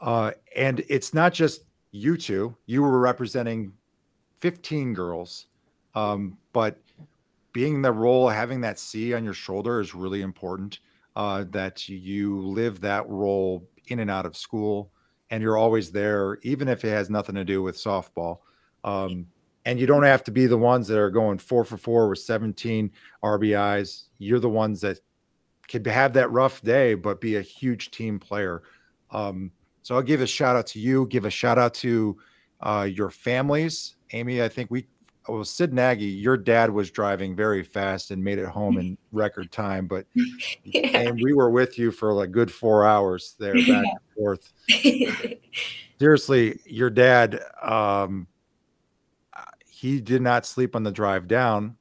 uh, 0.00 0.32
and 0.56 0.82
it's 0.88 1.12
not 1.14 1.32
just 1.32 1.62
you 1.92 2.16
two. 2.16 2.56
You 2.66 2.82
were 2.82 2.98
representing 2.98 3.72
15 4.40 4.94
girls 4.94 5.46
um, 5.94 6.36
but 6.52 6.78
being 7.52 7.82
the 7.82 7.92
role, 7.92 8.28
having 8.28 8.60
that 8.60 8.78
C 8.78 9.14
on 9.14 9.24
your 9.24 9.34
shoulder 9.34 9.80
is 9.80 9.94
really 9.94 10.22
important. 10.22 10.80
Uh, 11.16 11.44
that 11.50 11.88
you 11.88 12.38
live 12.38 12.80
that 12.80 13.06
role 13.08 13.68
in 13.88 13.98
and 13.98 14.10
out 14.10 14.24
of 14.24 14.36
school, 14.36 14.92
and 15.30 15.42
you're 15.42 15.58
always 15.58 15.90
there, 15.90 16.38
even 16.42 16.68
if 16.68 16.84
it 16.84 16.90
has 16.90 17.10
nothing 17.10 17.34
to 17.34 17.44
do 17.44 17.62
with 17.62 17.76
softball. 17.76 18.38
Um, 18.84 19.26
and 19.66 19.78
you 19.78 19.86
don't 19.86 20.04
have 20.04 20.22
to 20.24 20.30
be 20.30 20.46
the 20.46 20.56
ones 20.56 20.86
that 20.86 20.98
are 20.98 21.10
going 21.10 21.38
four 21.38 21.64
for 21.64 21.76
four 21.76 22.08
with 22.08 22.20
17 22.20 22.92
RBIs. 23.24 24.04
You're 24.18 24.38
the 24.38 24.48
ones 24.48 24.80
that 24.82 25.00
could 25.70 25.86
have 25.86 26.12
that 26.14 26.30
rough 26.30 26.60
day, 26.62 26.94
but 26.94 27.20
be 27.20 27.36
a 27.36 27.42
huge 27.42 27.90
team 27.90 28.18
player. 28.18 28.62
Um, 29.10 29.52
so 29.82 29.94
I'll 29.94 30.02
give 30.02 30.20
a 30.20 30.26
shout 30.26 30.56
out 30.56 30.66
to 30.68 30.80
you. 30.80 31.06
Give 31.06 31.24
a 31.24 31.30
shout 31.30 31.58
out 31.58 31.74
to 31.74 32.18
uh, 32.60 32.88
your 32.90 33.10
families. 33.10 33.96
Amy, 34.12 34.42
I 34.42 34.48
think 34.48 34.70
we 34.70 34.86
well, 35.28 35.44
Sid 35.44 35.72
Nagy, 35.72 36.06
your 36.06 36.36
dad 36.36 36.70
was 36.70 36.90
driving 36.90 37.36
very 37.36 37.62
fast 37.62 38.10
and 38.10 38.24
made 38.24 38.38
it 38.38 38.48
home 38.48 38.78
in 38.78 38.98
record 39.12 39.52
time, 39.52 39.86
but 39.86 40.06
yeah. 40.64 40.88
and 40.98 41.20
we 41.22 41.34
were 41.34 41.50
with 41.50 41.78
you 41.78 41.92
for 41.92 42.12
like 42.12 42.32
good 42.32 42.50
four 42.50 42.84
hours 42.84 43.36
there 43.38 43.54
back 43.66 43.68
and 43.68 43.98
forth. 44.16 44.52
Seriously, 46.00 46.58
your 46.64 46.90
dad, 46.90 47.40
um, 47.62 48.26
he 49.66 50.00
did 50.00 50.20
not 50.20 50.46
sleep 50.46 50.74
on 50.74 50.82
the 50.82 50.90
drive 50.90 51.28
down, 51.28 51.76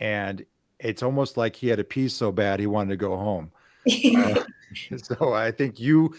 and 0.00 0.44
it's 0.80 1.02
almost 1.02 1.36
like 1.36 1.56
he 1.56 1.68
had 1.68 1.78
a 1.78 1.84
pee 1.84 2.08
so 2.08 2.32
bad 2.32 2.60
he 2.60 2.66
wanted 2.66 2.90
to 2.90 2.96
go 2.96 3.16
home. 3.16 3.52
Uh, 3.88 4.44
so 5.02 5.32
I 5.32 5.50
think 5.50 5.80
you 5.80 6.14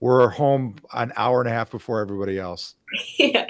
were 0.00 0.30
home 0.30 0.76
an 0.94 1.12
hour 1.16 1.40
and 1.40 1.50
a 1.50 1.52
half 1.52 1.70
before 1.70 2.00
everybody 2.00 2.38
else. 2.38 2.76
yeah 3.18 3.44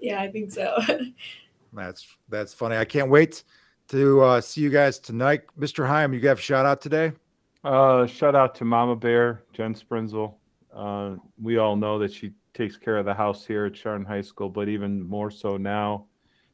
yeah 0.00 0.20
i 0.20 0.28
think 0.28 0.50
so 0.50 0.76
That's 1.72 2.06
that's 2.28 2.54
funny. 2.54 2.76
I 2.76 2.84
can't 2.84 3.08
wait 3.10 3.44
to 3.88 4.20
uh, 4.20 4.40
see 4.40 4.60
you 4.60 4.70
guys 4.70 4.98
tonight, 4.98 5.42
Mr. 5.58 5.86
Heim. 5.86 6.12
You 6.12 6.20
have 6.28 6.38
a 6.38 6.42
shout 6.42 6.66
out 6.66 6.80
today. 6.80 7.12
Uh, 7.64 8.06
shout 8.06 8.34
out 8.34 8.54
to 8.56 8.64
Mama 8.64 8.96
Bear, 8.96 9.42
Jen 9.52 9.74
Sprinzel. 9.74 10.34
Uh, 10.74 11.16
we 11.40 11.58
all 11.58 11.76
know 11.76 11.98
that 11.98 12.12
she 12.12 12.32
takes 12.54 12.76
care 12.76 12.98
of 12.98 13.04
the 13.06 13.14
house 13.14 13.46
here 13.46 13.66
at 13.66 13.74
Chardon 13.74 14.06
High 14.06 14.20
School, 14.20 14.48
but 14.48 14.68
even 14.68 15.02
more 15.06 15.30
so 15.30 15.56
now, 15.56 16.06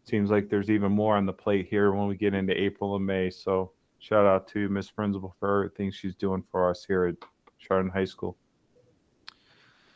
seems 0.09 0.31
like 0.31 0.49
there's 0.49 0.71
even 0.71 0.93
more 0.93 1.17
on 1.17 1.27
the 1.27 1.33
plate 1.33 1.69
here 1.69 1.93
when 1.93 2.09
we 2.09 2.17
get 2.17 2.35
into 2.35 2.59
April 2.59 2.97
and 2.97 3.07
May. 3.07 3.31
So 3.31 3.73
shout 3.99 4.27
out 4.27 4.49
to 4.49 4.69
Miss 4.69 4.91
Sprinzel 4.91 5.33
for 5.39 5.59
everything 5.59 5.91
she's 5.91 6.15
doing 6.15 6.43
for 6.51 6.71
us 6.71 6.85
here 6.85 7.05
at 7.07 7.17
Chardon 7.59 7.91
High 7.91 8.05
School. 8.05 8.37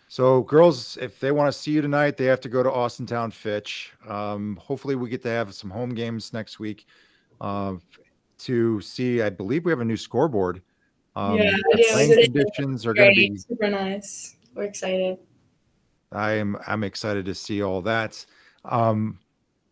So, 0.08 0.42
girls, 0.42 0.98
if 1.00 1.20
they 1.20 1.32
want 1.32 1.50
to 1.50 1.58
see 1.58 1.70
you 1.70 1.80
tonight, 1.80 2.18
they 2.18 2.26
have 2.26 2.40
to 2.42 2.50
go 2.50 2.62
to 2.62 2.68
Austintown 2.68 3.32
Fitch. 3.32 3.94
Um, 4.06 4.58
hopefully, 4.60 4.94
we 4.94 5.08
get 5.08 5.22
to 5.22 5.30
have 5.30 5.54
some 5.54 5.70
home 5.70 5.94
games 5.94 6.34
next 6.34 6.58
week 6.58 6.84
uh, 7.40 7.76
to 8.40 8.80
see. 8.82 9.22
I 9.22 9.30
believe 9.30 9.64
we 9.64 9.72
have 9.72 9.80
a 9.80 9.86
new 9.86 9.96
scoreboard. 9.96 10.60
Um, 11.16 11.38
Yeah, 11.38 11.52
the 11.52 11.88
playing 11.92 12.24
conditions 12.24 12.84
are 12.84 12.92
going 12.92 13.14
to 13.14 13.16
be. 13.16 13.38
Super 13.38 13.70
nice. 13.70 14.36
We're 14.54 14.64
excited. 14.64 15.16
I 16.12 16.32
am. 16.32 16.58
I'm 16.66 16.84
excited 16.84 17.24
to 17.24 17.34
see 17.34 17.62
all 17.62 17.80
that. 17.80 18.26
Um, 18.66 19.18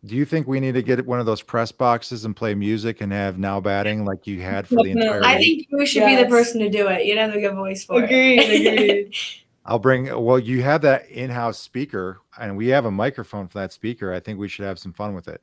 do 0.05 0.15
you 0.15 0.25
think 0.25 0.47
we 0.47 0.59
need 0.59 0.73
to 0.73 0.81
get 0.81 1.05
one 1.05 1.19
of 1.19 1.25
those 1.27 1.41
press 1.43 1.71
boxes 1.71 2.25
and 2.25 2.35
play 2.35 2.55
music 2.55 3.01
and 3.01 3.11
have 3.11 3.37
now 3.37 3.59
batting 3.59 4.03
like 4.03 4.25
you 4.25 4.41
had 4.41 4.67
for 4.67 4.83
the 4.83 4.91
entire? 4.91 5.23
I 5.23 5.37
week? 5.37 5.67
think 5.69 5.79
you 5.81 5.85
should 5.85 6.05
be 6.05 6.15
the 6.15 6.25
person 6.25 6.59
to 6.61 6.69
do 6.69 6.87
it. 6.87 7.05
You'd 7.05 7.19
have 7.19 7.33
a 7.35 7.39
good 7.39 7.53
voice 7.55 7.83
for 7.83 8.03
Agreed, 8.03 8.39
it. 8.39 8.73
agreed. 8.73 9.15
I'll 9.65 9.77
bring. 9.77 10.05
Well, 10.25 10.39
you 10.39 10.63
have 10.63 10.81
that 10.81 11.07
in-house 11.09 11.59
speaker, 11.59 12.19
and 12.39 12.57
we 12.57 12.69
have 12.69 12.85
a 12.85 12.91
microphone 12.91 13.47
for 13.47 13.59
that 13.59 13.71
speaker. 13.71 14.11
I 14.11 14.19
think 14.19 14.39
we 14.39 14.47
should 14.47 14.65
have 14.65 14.79
some 14.79 14.91
fun 14.91 15.13
with 15.13 15.27
it. 15.27 15.39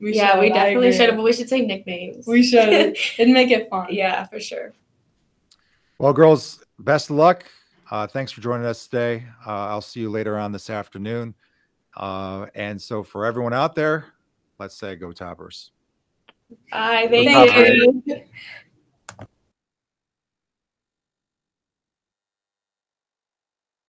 We 0.00 0.14
yeah, 0.14 0.34
should, 0.34 0.40
we 0.40 0.48
definitely 0.50 0.88
agree. 0.88 0.96
should. 0.98 1.16
But 1.16 1.22
we 1.24 1.32
should 1.32 1.48
say 1.48 1.66
nicknames. 1.66 2.24
We 2.24 2.44
should. 2.44 2.68
It'd 3.18 3.34
make 3.34 3.50
it 3.50 3.68
fun. 3.68 3.88
yeah, 3.90 4.26
for 4.26 4.38
sure. 4.38 4.74
Well, 5.98 6.12
girls, 6.12 6.62
best 6.78 7.10
of 7.10 7.16
luck. 7.16 7.46
Uh, 7.90 8.06
thanks 8.06 8.30
for 8.30 8.40
joining 8.42 8.64
us 8.64 8.86
today. 8.86 9.24
Uh, 9.44 9.50
I'll 9.66 9.80
see 9.80 9.98
you 9.98 10.10
later 10.10 10.38
on 10.38 10.52
this 10.52 10.70
afternoon. 10.70 11.34
Uh, 11.98 12.46
and 12.54 12.80
so, 12.80 13.02
for 13.02 13.26
everyone 13.26 13.52
out 13.52 13.74
there, 13.74 14.06
let's 14.58 14.76
say 14.76 14.96
go 14.96 15.12
toppers. 15.12 15.72
Bye. 16.70 17.08
Thank 17.10 17.28
Thank 17.28 17.76
you. 17.76 18.02
you. 18.06 18.22